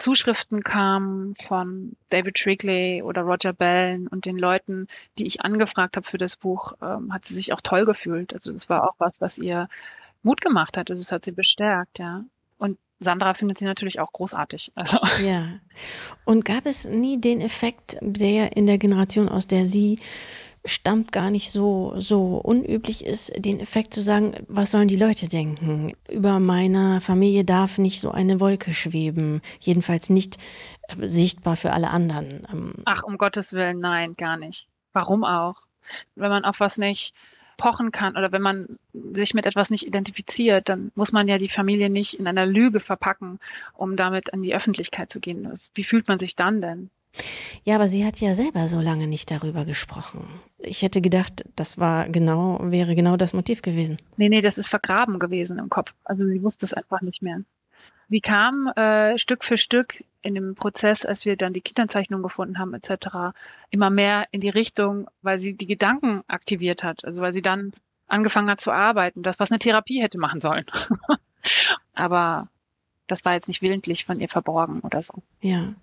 Zuschriften 0.00 0.62
kamen 0.62 1.34
von 1.36 1.94
David 2.08 2.38
Shrigley 2.38 3.02
oder 3.02 3.20
Roger 3.22 3.52
Bellen 3.52 4.08
und 4.08 4.24
den 4.24 4.38
Leuten, 4.38 4.88
die 5.18 5.26
ich 5.26 5.42
angefragt 5.42 5.96
habe 5.96 6.08
für 6.08 6.16
das 6.16 6.36
Buch, 6.36 6.72
ähm, 6.80 7.12
hat 7.12 7.26
sie 7.26 7.34
sich 7.34 7.52
auch 7.52 7.60
toll 7.60 7.84
gefühlt. 7.84 8.32
Also 8.32 8.50
das 8.50 8.70
war 8.70 8.84
auch 8.88 8.94
was, 8.96 9.20
was 9.20 9.36
ihr 9.36 9.68
Mut 10.22 10.40
gemacht 10.40 10.78
hat. 10.78 10.90
Also 10.90 11.02
es 11.02 11.12
hat 11.12 11.24
sie 11.24 11.32
bestärkt, 11.32 11.98
ja. 11.98 12.24
Und 12.60 12.78
Sandra 13.00 13.34
findet 13.34 13.58
sie 13.58 13.64
natürlich 13.64 13.98
auch 13.98 14.12
großartig. 14.12 14.72
Also. 14.74 14.98
Ja. 15.24 15.58
Und 16.24 16.44
gab 16.44 16.66
es 16.66 16.84
nie 16.84 17.20
den 17.20 17.40
Effekt, 17.40 17.96
der 18.00 18.56
in 18.56 18.66
der 18.66 18.78
Generation, 18.78 19.28
aus 19.28 19.46
der 19.46 19.66
sie 19.66 19.98
stammt, 20.66 21.10
gar 21.10 21.30
nicht 21.30 21.50
so, 21.50 21.94
so 21.96 22.36
unüblich 22.36 23.06
ist, 23.06 23.32
den 23.38 23.60
Effekt 23.60 23.94
zu 23.94 24.02
sagen, 24.02 24.34
was 24.46 24.70
sollen 24.70 24.88
die 24.88 24.96
Leute 24.96 25.26
denken? 25.26 25.94
Über 26.10 26.38
meiner 26.38 27.00
Familie 27.00 27.44
darf 27.46 27.78
nicht 27.78 28.02
so 28.02 28.10
eine 28.10 28.40
Wolke 28.40 28.74
schweben. 28.74 29.40
Jedenfalls 29.58 30.10
nicht 30.10 30.36
sichtbar 31.00 31.56
für 31.56 31.72
alle 31.72 31.88
anderen. 31.88 32.46
Ähm, 32.52 32.74
Ach, 32.84 33.02
um 33.04 33.16
Gottes 33.16 33.54
Willen, 33.54 33.80
nein, 33.80 34.14
gar 34.16 34.36
nicht. 34.36 34.68
Warum 34.92 35.24
auch? 35.24 35.62
Wenn 36.14 36.30
man 36.30 36.44
auf 36.44 36.60
was 36.60 36.76
nicht 36.76 37.14
pochen 37.60 37.92
kann 37.92 38.16
oder 38.16 38.32
wenn 38.32 38.40
man 38.40 38.78
sich 39.12 39.34
mit 39.34 39.44
etwas 39.44 39.70
nicht 39.70 39.86
identifiziert, 39.86 40.70
dann 40.70 40.90
muss 40.94 41.12
man 41.12 41.28
ja 41.28 41.36
die 41.36 41.50
Familie 41.50 41.90
nicht 41.90 42.14
in 42.14 42.26
einer 42.26 42.46
Lüge 42.46 42.80
verpacken, 42.80 43.38
um 43.74 43.96
damit 43.96 44.32
an 44.32 44.42
die 44.42 44.54
Öffentlichkeit 44.54 45.12
zu 45.12 45.20
gehen. 45.20 45.46
Wie 45.74 45.84
fühlt 45.84 46.08
man 46.08 46.18
sich 46.18 46.36
dann 46.36 46.62
denn? 46.62 46.90
Ja, 47.64 47.74
aber 47.74 47.88
sie 47.88 48.06
hat 48.06 48.18
ja 48.20 48.34
selber 48.34 48.66
so 48.68 48.80
lange 48.80 49.06
nicht 49.06 49.30
darüber 49.30 49.64
gesprochen. 49.66 50.26
Ich 50.58 50.80
hätte 50.82 51.02
gedacht, 51.02 51.44
das 51.54 51.76
war 51.76 52.08
genau, 52.08 52.58
wäre 52.62 52.94
genau 52.94 53.16
das 53.16 53.34
Motiv 53.34 53.60
gewesen. 53.60 53.98
Nee, 54.16 54.30
nee, 54.30 54.40
das 54.40 54.56
ist 54.56 54.68
vergraben 54.68 55.18
gewesen 55.18 55.58
im 55.58 55.68
Kopf. 55.68 55.92
Also 56.04 56.24
sie 56.24 56.42
wusste 56.42 56.64
es 56.64 56.72
einfach 56.72 57.02
nicht 57.02 57.20
mehr. 57.20 57.42
Sie 58.10 58.20
kam 58.20 58.66
äh, 58.66 59.16
Stück 59.18 59.44
für 59.44 59.56
Stück 59.56 60.04
in 60.20 60.34
dem 60.34 60.56
Prozess, 60.56 61.06
als 61.06 61.24
wir 61.24 61.36
dann 61.36 61.52
die 61.52 61.60
Kindernzeichnung 61.60 62.22
gefunden 62.22 62.58
haben 62.58 62.74
etc., 62.74 63.36
immer 63.70 63.88
mehr 63.88 64.26
in 64.32 64.40
die 64.40 64.48
Richtung, 64.48 65.08
weil 65.22 65.38
sie 65.38 65.54
die 65.54 65.66
Gedanken 65.66 66.24
aktiviert 66.26 66.82
hat. 66.82 67.04
Also 67.04 67.22
weil 67.22 67.32
sie 67.32 67.40
dann 67.40 67.72
angefangen 68.08 68.50
hat 68.50 68.60
zu 68.60 68.72
arbeiten, 68.72 69.22
das, 69.22 69.38
was 69.38 69.52
eine 69.52 69.60
Therapie 69.60 70.02
hätte 70.02 70.18
machen 70.18 70.40
sollen. 70.40 70.66
Aber 71.94 72.48
das 73.10 73.24
war 73.24 73.34
jetzt 73.34 73.48
nicht 73.48 73.62
willentlich 73.62 74.04
von 74.04 74.20
ihr 74.20 74.28
verborgen 74.28 74.80
oder 74.80 75.02
so. 75.02 75.14
Ja. 75.40 75.74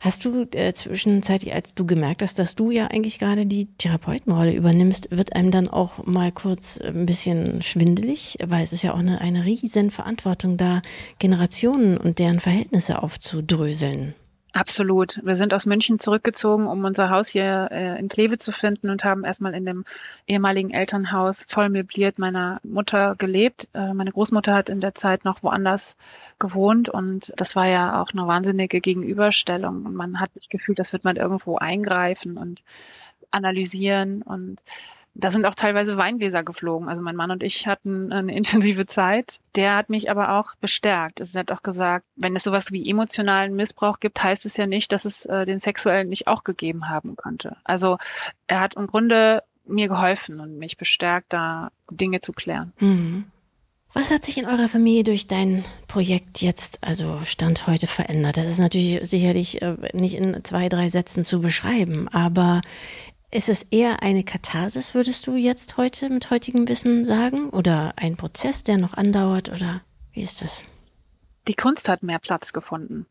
Hast 0.00 0.24
du 0.24 0.46
äh, 0.52 0.72
zwischenzeitlich, 0.72 1.54
als 1.54 1.74
du 1.74 1.86
gemerkt 1.86 2.22
hast, 2.22 2.38
dass 2.38 2.54
du 2.54 2.70
ja 2.70 2.86
eigentlich 2.88 3.18
gerade 3.18 3.46
die 3.46 3.66
Therapeutenrolle 3.78 4.52
übernimmst, 4.52 5.10
wird 5.10 5.34
einem 5.34 5.50
dann 5.50 5.68
auch 5.68 6.04
mal 6.04 6.32
kurz 6.32 6.80
ein 6.80 7.06
bisschen 7.06 7.62
schwindelig, 7.62 8.38
weil 8.44 8.64
es 8.64 8.72
ist 8.72 8.82
ja 8.82 8.94
auch 8.94 8.98
eine, 8.98 9.20
eine 9.20 9.44
riesen 9.44 9.90
Verantwortung 9.90 10.56
da, 10.56 10.82
Generationen 11.18 11.96
und 11.96 12.18
deren 12.18 12.40
Verhältnisse 12.40 13.02
aufzudröseln. 13.02 14.14
Absolut. 14.56 15.20
Wir 15.24 15.34
sind 15.34 15.52
aus 15.52 15.66
München 15.66 15.98
zurückgezogen, 15.98 16.68
um 16.68 16.84
unser 16.84 17.10
Haus 17.10 17.26
hier 17.26 17.70
äh, 17.72 17.98
in 17.98 18.06
Kleve 18.08 18.38
zu 18.38 18.52
finden 18.52 18.88
und 18.88 19.02
haben 19.02 19.24
erstmal 19.24 19.52
in 19.52 19.66
dem 19.66 19.84
ehemaligen 20.28 20.70
Elternhaus 20.70 21.44
voll 21.48 21.68
möbliert 21.70 22.20
meiner 22.20 22.60
Mutter 22.62 23.16
gelebt. 23.16 23.68
Äh, 23.74 23.92
meine 23.94 24.12
Großmutter 24.12 24.54
hat 24.54 24.68
in 24.68 24.80
der 24.80 24.94
Zeit 24.94 25.24
noch 25.24 25.42
woanders 25.42 25.96
gewohnt 26.38 26.88
und 26.88 27.32
das 27.36 27.56
war 27.56 27.66
ja 27.66 28.00
auch 28.00 28.12
eine 28.12 28.28
wahnsinnige 28.28 28.80
Gegenüberstellung. 28.80 29.86
Und 29.86 29.94
man 29.96 30.20
hat 30.20 30.30
das 30.36 30.48
Gefühl, 30.48 30.76
das 30.76 30.92
wird 30.92 31.02
man 31.02 31.16
irgendwo 31.16 31.56
eingreifen 31.56 32.38
und 32.38 32.62
analysieren 33.32 34.22
und 34.22 34.60
da 35.14 35.30
sind 35.30 35.46
auch 35.46 35.54
teilweise 35.54 35.96
Weingläser 35.96 36.42
geflogen. 36.42 36.88
Also 36.88 37.00
mein 37.00 37.16
Mann 37.16 37.30
und 37.30 37.42
ich 37.42 37.66
hatten 37.66 38.12
eine 38.12 38.34
intensive 38.36 38.86
Zeit. 38.86 39.38
Der 39.54 39.76
hat 39.76 39.88
mich 39.88 40.10
aber 40.10 40.38
auch 40.38 40.54
bestärkt. 40.56 41.20
Also 41.20 41.38
er 41.38 41.40
hat 41.40 41.52
auch 41.52 41.62
gesagt, 41.62 42.04
wenn 42.16 42.36
es 42.36 42.42
sowas 42.42 42.72
wie 42.72 42.88
emotionalen 42.88 43.54
Missbrauch 43.54 44.00
gibt, 44.00 44.22
heißt 44.22 44.44
es 44.44 44.56
ja 44.56 44.66
nicht, 44.66 44.92
dass 44.92 45.04
es 45.04 45.24
äh, 45.26 45.46
den 45.46 45.60
sexuellen 45.60 46.08
nicht 46.08 46.26
auch 46.26 46.44
gegeben 46.44 46.88
haben 46.88 47.16
könnte. 47.16 47.56
Also 47.64 47.98
er 48.46 48.60
hat 48.60 48.74
im 48.74 48.86
Grunde 48.86 49.42
mir 49.66 49.88
geholfen 49.88 50.40
und 50.40 50.58
mich 50.58 50.76
bestärkt, 50.76 51.32
da 51.32 51.70
Dinge 51.90 52.20
zu 52.20 52.32
klären. 52.32 52.72
Mhm. 52.80 53.24
Was 53.94 54.10
hat 54.10 54.24
sich 54.24 54.38
in 54.38 54.46
eurer 54.46 54.68
Familie 54.68 55.04
durch 55.04 55.28
dein 55.28 55.62
Projekt 55.86 56.42
jetzt, 56.42 56.78
also 56.82 57.20
Stand 57.24 57.68
heute, 57.68 57.86
verändert? 57.86 58.36
Das 58.36 58.48
ist 58.48 58.58
natürlich 58.58 59.08
sicherlich 59.08 59.62
äh, 59.62 59.76
nicht 59.92 60.14
in 60.14 60.42
zwei, 60.42 60.68
drei 60.68 60.88
Sätzen 60.88 61.22
zu 61.22 61.40
beschreiben, 61.40 62.08
aber 62.08 62.60
ist 63.34 63.48
es 63.48 63.64
eher 63.70 64.00
eine 64.02 64.22
Katharsis, 64.22 64.94
würdest 64.94 65.26
du 65.26 65.34
jetzt 65.34 65.76
heute 65.76 66.08
mit 66.08 66.30
heutigem 66.30 66.68
Wissen 66.68 67.04
sagen? 67.04 67.50
Oder 67.50 67.92
ein 67.96 68.16
Prozess, 68.16 68.62
der 68.62 68.78
noch 68.78 68.94
andauert? 68.94 69.48
Oder 69.48 69.80
wie 70.12 70.22
ist 70.22 70.40
das? 70.40 70.64
Die 71.48 71.54
Kunst 71.54 71.88
hat 71.88 72.04
mehr 72.04 72.20
Platz 72.20 72.52
gefunden. 72.52 73.06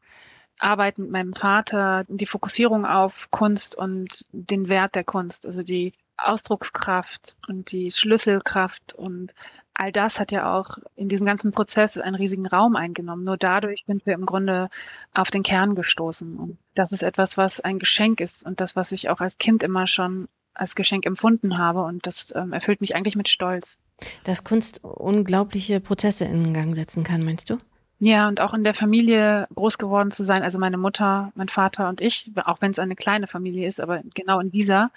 Arbeit 0.60 0.98
mit 0.98 1.12
meinem 1.12 1.34
Vater, 1.34 2.06
die 2.08 2.26
Fokussierung 2.26 2.86
auf 2.86 3.32
Kunst 3.32 3.76
und 3.76 4.24
den 4.32 4.70
Wert 4.70 4.96
der 4.96 5.04
Kunst, 5.04 5.46
also 5.46 5.62
die 5.62 5.92
Ausdruckskraft 6.16 7.36
und 7.50 7.74
die 7.74 7.92
Schlüsselkraft 7.92 8.94
und 8.94 9.34
all 9.74 9.92
das 9.92 10.20
hat 10.20 10.32
ja 10.32 10.58
auch 10.58 10.78
in 10.96 11.10
diesem 11.10 11.26
ganzen 11.26 11.52
Prozess 11.52 11.98
einen 11.98 12.16
riesigen 12.16 12.46
Raum 12.46 12.76
eingenommen. 12.76 13.24
Nur 13.24 13.38
dadurch 13.38 13.84
sind 13.88 14.06
wir 14.06 14.14
im 14.14 14.26
Grunde 14.26 14.70
auf 15.14 15.32
den 15.32 15.44
Kern 15.44 15.76
gestoßen. 15.76 16.38
Und 16.38 16.58
das 16.76 16.92
ist 16.92 17.04
etwas, 17.04 17.38
was 17.38 17.60
ein 17.60 17.80
Geschenk 17.80 18.22
ist 18.22 18.46
und 18.46 18.62
das, 18.62 18.76
was 18.76 18.92
ich 18.92 19.10
auch 19.10 19.20
als 19.20 19.38
Kind 19.38 19.64
immer 19.64 19.88
schon 19.88 20.28
als 20.54 20.76
Geschenk 20.76 21.06
empfunden 21.06 21.58
habe. 21.58 21.84
Und 21.84 22.06
das 22.06 22.34
ähm, 22.36 22.54
erfüllt 22.54 22.82
mich 22.82 22.96
eigentlich 22.96 23.16
mit 23.16 23.30
Stolz. 23.30 23.78
Dass 24.24 24.44
Kunst 24.44 24.84
unglaubliche 24.84 25.80
Prozesse 25.80 26.26
in 26.26 26.54
Gang 26.54 26.76
setzen 26.76 27.04
kann, 27.04 27.24
meinst 27.24 27.50
du? 27.50 27.58
Ja, 28.00 28.28
und 28.28 28.42
auch 28.42 28.54
in 28.54 28.64
der 28.64 28.74
Familie 28.74 29.48
groß 29.56 29.78
geworden 29.78 30.12
zu 30.12 30.24
sein, 30.24 30.44
also 30.44 30.60
meine 30.60 30.78
Mutter, 30.78 31.32
mein 31.36 31.48
Vater 31.48 31.88
und 31.88 32.02
ich, 32.02 32.30
auch 32.44 32.60
wenn 32.60 32.72
es 32.72 32.80
eine 32.80 32.96
kleine 32.96 33.28
Familie 33.28 33.66
ist, 33.66 33.80
aber 33.80 34.02
genau 34.14 34.42
in 34.42 34.52
dieser, 34.52 34.92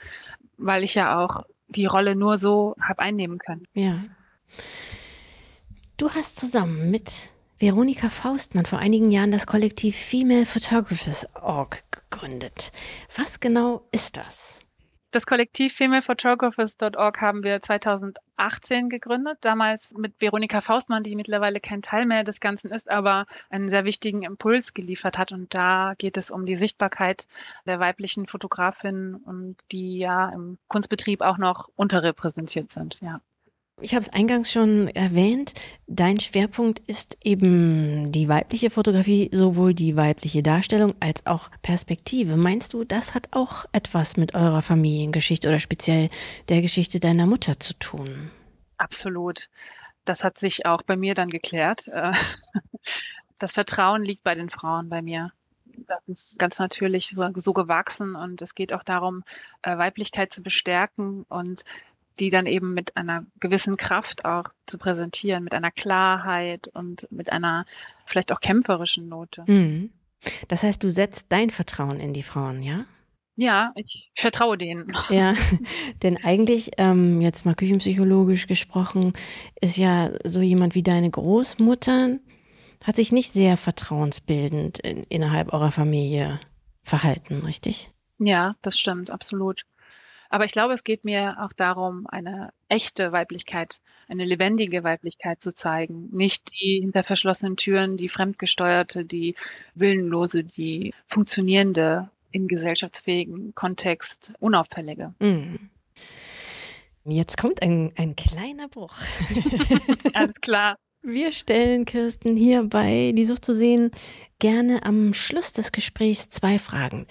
weil 0.59 0.83
ich 0.83 0.97
ja 0.97 1.23
auch 1.23 1.45
die 1.69 1.87
Rolle 1.87 2.17
nur 2.17 2.37
so 2.37 2.75
habe 2.81 3.03
einnehmen 3.03 3.39
können. 3.39 3.65
Ja. 3.75 4.01
Du 5.97 6.11
hast 6.11 6.37
zusammen 6.37 6.91
mit 6.91 7.31
Veronika 7.59 8.11
Faustmann 8.11 8.67
vor 8.67 8.81
einigen 8.81 9.11
Jahren 9.11 9.31
das 9.31 9.47
Kollektiv 9.47 9.97
Female 9.97 10.45
Photographers 10.45 11.27
Org 11.35 11.85
gegründet. 11.91 12.71
Was 13.17 13.41
genau 13.41 13.87
ist 13.93 14.19
das? 14.19 14.67
Das 15.17 15.25
Kollektiv 15.25 15.73
femalePhotographers.org 15.77 17.21
haben 17.23 17.43
wir 17.43 17.63
2018 17.63 18.91
gegründet, 18.91 19.39
damals 19.41 19.95
mit 19.97 20.21
Veronika 20.21 20.61
Faustmann, 20.61 21.05
die 21.05 21.17
mittlerweile 21.17 21.59
kein 21.61 21.81
Teil 21.81 22.05
mehr 22.05 22.23
des 22.23 22.41
Ganzen 22.41 22.71
ist, 22.71 22.91
aber 22.91 23.25
einen 23.49 23.71
sehr 23.71 23.87
wichtigen 23.87 24.25
Impuls 24.25 24.75
geliefert 24.75 25.17
hat. 25.17 25.33
Und 25.33 25.55
da 25.55 25.95
geht 25.97 26.19
es 26.19 26.31
um 26.31 26.45
die 26.45 26.57
Sichtbarkeit 26.57 27.27
der 27.65 27.81
weiblichen 27.81 28.27
Fotografinnen 28.27 29.15
und 29.15 29.57
die 29.73 29.97
ja 29.97 30.29
im 30.29 30.59
Kunstbetrieb 30.69 31.23
auch 31.23 31.39
noch 31.39 31.71
unterrepräsentiert 31.77 32.71
sind. 32.71 33.01
Ja. 33.01 33.23
Ich 33.83 33.95
habe 33.95 34.03
es 34.03 34.09
eingangs 34.09 34.51
schon 34.51 34.89
erwähnt, 34.89 35.53
dein 35.87 36.19
Schwerpunkt 36.19 36.79
ist 36.87 37.19
eben 37.23 38.11
die 38.11 38.27
weibliche 38.27 38.71
Fotografie, 38.71 39.29
sowohl 39.33 39.75
die 39.75 39.97
weibliche 39.97 40.43
Darstellung 40.43 40.95
als 40.99 41.27
auch 41.27 41.51
Perspektive. 41.61 42.39
Meinst 42.39 42.73
du, 42.73 42.85
das 42.85 43.15
hat 43.15 43.29
auch 43.33 43.67
etwas 43.73 44.17
mit 44.17 44.35
eurer 44.35 44.63
Familiengeschichte 44.63 45.47
oder 45.49 45.59
speziell 45.59 46.09
der 46.49 46.63
Geschichte 46.63 47.01
deiner 47.01 47.27
Mutter 47.27 47.61
zu 47.61 47.75
tun? 47.75 48.31
Absolut. 48.79 49.51
Das 50.07 50.25
hat 50.25 50.39
sich 50.39 50.65
auch 50.65 50.81
bei 50.81 50.97
mir 50.97 51.13
dann 51.13 51.29
geklärt. 51.29 51.87
Äh, 51.89 52.13
das 53.39 53.53
Vertrauen 53.53 54.03
liegt 54.03 54.23
bei 54.23 54.35
den 54.35 54.49
Frauen 54.49 54.89
bei 54.89 55.03
mir 55.03 55.33
das 55.87 55.99
ist 56.07 56.39
ganz 56.39 56.59
natürlich 56.59 57.09
so, 57.11 57.31
so, 57.35 57.53
gewachsen 57.53 58.17
und 58.17 58.41
es 58.41 58.55
geht 58.55 58.73
auch 58.73 58.83
darum, 58.83 59.25
äh, 59.61 59.77
Weiblichkeit 59.77 60.33
zu 60.33 60.43
bestärken 60.43 61.27
und 61.29 61.65
die 62.19 62.31
dann 62.31 62.47
eben 62.47 62.75
mit 62.75 62.97
einer 62.97 63.25
gewissen 63.41 63.77
Kraft 63.77 64.25
auch 64.25 64.45
zu 64.67 64.79
präsentieren, 64.79 65.45
mit 65.45 65.55
einer 65.55 65.71
Klarheit 65.71 66.69
und 66.69 67.07
mit 67.11 67.31
einer 67.31 67.67
vielleicht 68.07 68.33
auch 68.33 68.41
kämpferischen 68.41 69.09
Note. 69.09 69.45
Mhm. 69.47 69.91
Das 70.49 70.63
heißt, 70.63 70.83
du 70.83 70.91
setzt 70.91 71.27
dein 71.29 71.51
Vertrauen 71.51 72.01
in 72.01 72.13
die 72.13 72.23
Frauen, 72.23 72.63
ja? 72.63 72.81
Ja, 73.37 73.73
ich 73.75 74.11
vertraue 74.15 74.57
denen. 74.57 74.93
Ja, 75.11 75.35
denn 76.03 76.17
eigentlich, 76.25 76.71
ähm, 76.79 77.21
jetzt 77.21 77.45
mal 77.45 77.55
küchenpsychologisch 77.55 78.47
gesprochen, 78.47 79.13
ist 79.61 79.77
ja 79.77 80.11
so 80.25 80.41
jemand 80.41 80.75
wie 80.75 80.83
deine 80.83 81.11
Großmutter, 81.11 82.19
hat 82.83 82.97
sich 82.97 83.13
nicht 83.13 83.33
sehr 83.33 83.57
vertrauensbildend 83.57 84.79
in, 84.79 85.05
innerhalb 85.05 85.53
eurer 85.53 85.71
Familie 85.71 86.41
verhalten, 86.83 87.43
richtig? 87.45 87.91
Ja, 88.19 88.57
das 88.63 88.79
stimmt, 88.79 89.11
absolut. 89.11 89.65
Aber 90.31 90.45
ich 90.45 90.53
glaube, 90.53 90.75
es 90.75 90.85
geht 90.85 91.05
mir 91.05 91.37
auch 91.41 91.53
darum, 91.53 92.07
eine 92.09 92.51
echte 92.69 93.13
Weiblichkeit, 93.13 93.81
eine 94.09 94.25
lebendige 94.25 94.85
Weiblichkeit 94.85 95.43
zu 95.43 95.55
zeigen. 95.55 96.09
Nicht 96.13 96.53
die 96.53 96.81
hinter 96.81 97.03
verschlossenen 97.03 97.57
Türen, 97.57 97.97
die 97.97 98.09
fremdgesteuerte, 98.09 99.05
die 99.05 99.35
willenlose, 99.75 100.45
die 100.45 100.95
funktionierende, 101.09 102.11
in 102.33 102.49
gesellschaftsfähigen 102.49 103.55
Kontext 103.55 104.33
unauffällige. 104.41 105.15
Mhm. 105.21 105.71
Jetzt 107.05 107.39
kommt 107.39 107.63
ein, 107.63 107.93
ein 107.97 108.17
kleiner 108.17 108.69
Bruch. 108.69 108.95
Alles 110.13 110.35
klar. 110.43 110.77
Wir 111.03 111.31
stellen 111.31 111.85
Kirsten 111.85 112.37
hier 112.37 112.65
bei 112.65 113.13
Die 113.15 113.25
Sucht 113.25 113.45
zu 113.45 113.55
sehen 113.55 113.93
gerne 114.39 114.85
am 114.85 115.15
Schluss 115.15 115.53
des 115.53 115.73
Gesprächs 115.73 116.29
zwei 116.29 116.59
Fragen. 116.59 117.07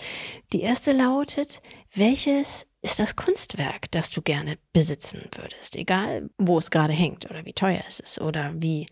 Die 0.53 0.61
erste 0.61 0.91
lautet, 0.91 1.61
welches 1.93 2.67
ist 2.85 2.99
das 2.99 3.15
Kunstwerk, 3.15 3.89
das 3.89 4.11
du 4.11 4.21
gerne 4.21 4.59
besitzen 4.71 5.19
würdest, 5.35 5.75
egal 5.75 6.29
wo 6.37 6.59
es 6.59 6.69
gerade 6.69 6.93
hängt 6.93 7.27
oder 7.29 7.43
wie 7.43 7.53
teuer 7.53 7.81
es 7.87 7.99
ist 7.99 8.21
oder 8.21 8.53
wie 8.57 8.85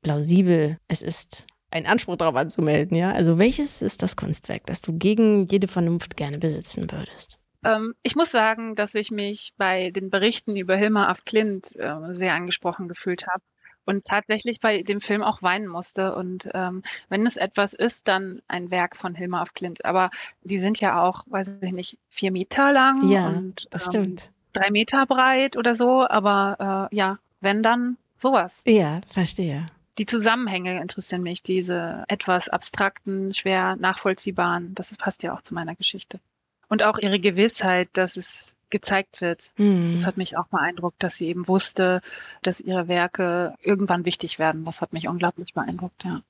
plausibel 0.00 0.78
es 0.88 1.02
ist, 1.02 1.46
einen 1.70 1.84
Anspruch 1.84 2.16
darauf 2.16 2.34
anzumelden, 2.36 2.96
ja? 2.96 3.12
Also 3.12 3.38
welches 3.38 3.82
ist 3.82 4.02
das 4.02 4.16
Kunstwerk, 4.16 4.64
das 4.64 4.80
du 4.80 4.96
gegen 4.96 5.46
jede 5.48 5.68
Vernunft 5.68 6.16
gerne 6.16 6.38
besitzen 6.38 6.90
würdest? 6.90 7.38
Ähm, 7.62 7.92
ich 8.02 8.16
muss 8.16 8.30
sagen, 8.30 8.74
dass 8.74 8.94
ich 8.94 9.10
mich 9.10 9.52
bei 9.58 9.90
den 9.90 10.08
Berichten 10.08 10.56
über 10.56 10.74
Hilma 10.74 11.08
af 11.08 11.26
Klint 11.26 11.76
äh, 11.76 11.94
sehr 12.12 12.32
angesprochen 12.32 12.88
gefühlt 12.88 13.26
habe 13.26 13.42
und 13.86 14.04
tatsächlich 14.04 14.60
bei 14.60 14.82
dem 14.82 15.00
Film 15.00 15.22
auch 15.22 15.42
weinen 15.42 15.68
musste. 15.68 16.14
Und 16.14 16.48
ähm, 16.52 16.82
wenn 17.08 17.24
es 17.24 17.36
etwas 17.36 17.72
ist, 17.72 18.08
dann 18.08 18.42
ein 18.48 18.70
Werk 18.70 18.96
von 18.96 19.14
Hilma 19.14 19.40
af 19.40 19.54
Klint. 19.54 19.84
Aber 19.84 20.10
die 20.42 20.58
sind 20.58 20.80
ja 20.80 21.00
auch, 21.00 21.24
weiß 21.26 21.58
ich 21.62 21.72
nicht, 21.72 21.98
vier 22.08 22.32
Meter 22.32 22.72
lang 22.72 23.08
ja, 23.08 23.28
und 23.28 23.66
das 23.70 23.86
ähm, 23.86 23.90
stimmt. 23.90 24.30
drei 24.52 24.70
Meter 24.70 25.06
breit 25.06 25.56
oder 25.56 25.74
so. 25.74 26.06
Aber 26.06 26.88
äh, 26.92 26.96
ja, 26.96 27.18
wenn 27.40 27.62
dann 27.62 27.96
sowas. 28.18 28.62
Ja, 28.66 29.00
verstehe. 29.06 29.66
Die 29.98 30.06
Zusammenhänge 30.06 30.80
interessieren 30.80 31.22
mich, 31.22 31.42
diese 31.42 32.04
etwas 32.08 32.48
abstrakten, 32.50 33.32
schwer 33.32 33.76
nachvollziehbaren. 33.76 34.74
Das 34.74 34.94
passt 34.98 35.22
ja 35.22 35.32
auch 35.32 35.40
zu 35.40 35.54
meiner 35.54 35.74
Geschichte. 35.74 36.20
Und 36.68 36.82
auch 36.82 36.98
ihre 36.98 37.20
Gewissheit, 37.20 37.88
dass 37.92 38.16
es 38.16 38.55
gezeigt 38.70 39.20
wird. 39.20 39.50
Mhm. 39.56 39.92
Das 39.92 40.06
hat 40.06 40.16
mich 40.16 40.36
auch 40.36 40.48
beeindruckt, 40.48 41.02
dass 41.02 41.16
sie 41.16 41.26
eben 41.26 41.48
wusste, 41.48 42.00
dass 42.42 42.60
ihre 42.60 42.88
Werke 42.88 43.54
irgendwann 43.62 44.04
wichtig 44.04 44.38
werden. 44.38 44.64
Das 44.64 44.80
hat 44.80 44.92
mich 44.92 45.08
unglaublich 45.08 45.54
beeindruckt, 45.54 46.04
ja. 46.04 46.22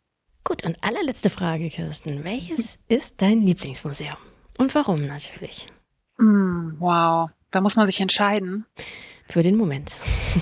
Gut, 0.45 0.65
und 0.65 0.83
allerletzte 0.83 1.31
Frage, 1.31 1.69
Kirsten. 1.71 2.23
Welches 2.23 2.79
ist 2.87 3.21
dein 3.21 3.43
Lieblingsmuseum? 3.43 4.17
Und 4.59 4.75
warum 4.75 5.05
natürlich? 5.05 5.67
Mm, 6.19 6.75
wow, 6.79 7.31
da 7.51 7.61
muss 7.61 7.77
man 7.77 7.87
sich 7.87 8.01
entscheiden. 8.01 8.65
Für 9.29 9.43
den 9.43 9.57
Moment. 9.57 10.01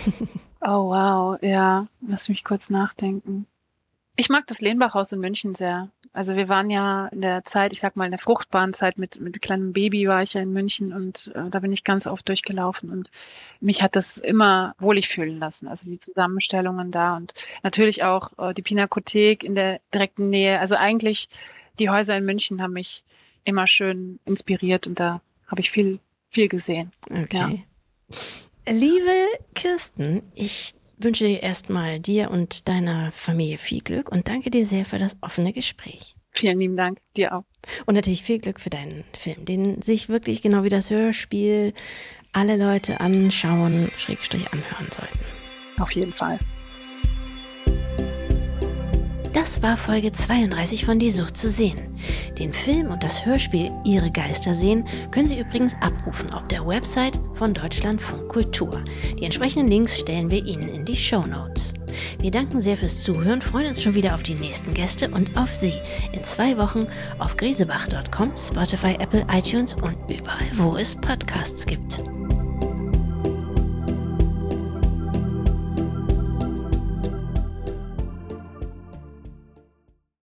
oh, 0.61 0.91
wow, 0.91 1.39
ja. 1.41 1.87
Lass 2.07 2.29
mich 2.29 2.45
kurz 2.45 2.69
nachdenken. 2.69 3.47
Ich 4.17 4.29
mag 4.29 4.47
das 4.47 4.61
Lehnbachhaus 4.61 5.13
in 5.13 5.21
München 5.21 5.55
sehr. 5.55 5.91
Also 6.13 6.37
wir 6.37 6.49
waren 6.49 6.71
ja 6.71 7.09
in 7.09 7.21
der 7.21 7.45
Zeit, 7.45 7.73
ich 7.73 7.81
sag 7.81 7.97
mal 7.97 8.05
in 8.05 8.13
der 8.13 8.21
fruchtbaren 8.21 8.73
Zeit 8.73 8.99
mit, 8.99 9.21
mit 9.21 9.43
kleinem 9.43 9.73
Baby 9.73 10.07
war 10.07 10.23
ich 10.23 10.35
ja 10.35 10.41
in 10.41 10.53
München 10.53 10.93
und 10.93 11.33
äh, 11.35 11.51
da 11.51 11.59
bin 11.59 11.73
ich 11.73 11.83
ganz 11.83 12.07
oft 12.07 12.29
durchgelaufen 12.29 12.91
und 12.91 13.11
mich 13.61 13.83
hat 13.83 13.97
das 13.97 14.19
immer 14.19 14.77
wohlig 14.79 15.09
fühlen 15.09 15.41
lassen. 15.41 15.67
Also 15.67 15.87
die 15.87 15.99
Zusammenstellungen 15.99 16.93
da 16.93 17.17
und 17.17 17.35
natürlich 17.65 18.05
auch 18.05 18.31
äh, 18.39 18.55
die 18.55 18.63
Pinakothek 18.63 19.43
in 19.43 19.57
der 19.57 19.81
direkten 19.93 20.31
Nähe. 20.31 20.61
Also 20.61 20.77
eigentlich 20.77 21.29
die 21.81 21.91
Häuser 21.91 22.17
in 22.17 22.25
München 22.25 22.63
haben 22.63 22.75
mich 22.75 23.03
immer 23.43 23.67
schön 23.67 24.21
inspiriert 24.25 24.87
und 24.87 25.01
da 25.01 25.21
habe 25.49 25.61
ich 25.61 25.73
viel, 25.73 25.99
viel 26.31 26.49
gesehen. 26.49 26.93
Okay. 27.11 27.65
Ja. 28.69 28.73
Liebe 28.73 29.27
Kirsten, 29.55 30.23
ich 30.35 30.75
wünsche 30.99 31.27
dir 31.27 31.43
erstmal 31.43 32.01
dir 32.01 32.31
und 32.31 32.69
deiner 32.69 33.13
Familie 33.13 33.59
viel 33.59 33.81
Glück 33.81 34.11
und 34.11 34.29
danke 34.29 34.51
dir 34.51 34.67
sehr 34.67 34.85
für 34.85 34.99
das 34.99 35.17
offene 35.21 35.53
Gespräch. 35.53 36.17
Vielen 36.31 36.59
lieben 36.59 36.77
Dank, 36.77 36.99
dir 37.17 37.35
auch. 37.35 37.45
Und 37.87 37.95
natürlich 37.95 38.23
viel 38.23 38.41
Glück 38.41 38.61
für 38.61 38.71
deinen 38.71 39.05
Film, 39.17 39.45
den 39.45 39.83
sich 39.83 40.09
wirklich 40.09 40.43
genau 40.43 40.65
wie 40.65 40.69
das 40.69 40.91
Hörspiel 40.91 41.73
alle 42.33 42.57
Leute 42.57 43.01
anschauen, 43.01 43.91
Schrägstrich 43.97 44.53
anhören 44.53 44.89
sollten. 44.91 45.19
Auf 45.79 45.93
jeden 45.93 46.13
Fall. 46.13 46.39
Das 49.35 49.61
war 49.63 49.77
Folge 49.77 50.13
32 50.13 50.85
von 50.85 51.01
Die 51.01 51.11
Sucht 51.11 51.37
zu 51.37 51.51
sehen. 51.51 51.99
Den 52.39 52.53
Film 52.53 52.87
und 52.87 53.03
das 53.03 53.27
Hörspiel 53.27 53.69
Ihre 53.85 54.13
Geister 54.13 54.55
sehen 54.55 54.85
können 55.11 55.27
Sie 55.27 55.41
übrigens 55.41 55.75
abrufen 55.81 56.33
auf 56.33 56.47
der 56.47 56.65
Website 56.65 57.19
von 57.35 57.53
Deutschlandfunk 57.53 58.29
Kultur. 58.29 58.81
Die 59.19 59.25
entsprechenden 59.25 59.69
Links 59.69 59.99
stellen 59.99 60.31
wir 60.31 60.47
Ihnen 60.47 60.69
in 60.69 60.85
die 60.85 60.95
Show 60.95 61.27
Notes. 61.27 61.75
Wir 62.21 62.31
danken 62.31 62.61
sehr 62.61 62.77
fürs 62.77 63.03
Zuhören, 63.03 63.43
freuen 63.43 63.71
uns 63.71 63.83
schon 63.83 63.97
wieder 63.97 64.15
auf 64.15 64.23
die 64.23 64.35
nächsten 64.35 64.73
Gäste 64.73 65.11
und 65.11 65.37
auf 65.37 65.53
Sie 65.53 65.75
in 66.13 66.23
zwei 66.23 66.57
Wochen 66.57 66.87
auf 67.19 67.37
grisebach.com, 67.37 68.37
Spotify, 68.37 68.95
Apple, 69.01 69.27
iTunes 69.33 69.75
und 69.75 69.97
überall, 70.09 70.49
wo 70.55 70.77
es 70.77 70.95
Podcasts 70.95 71.67
gibt. 71.67 72.01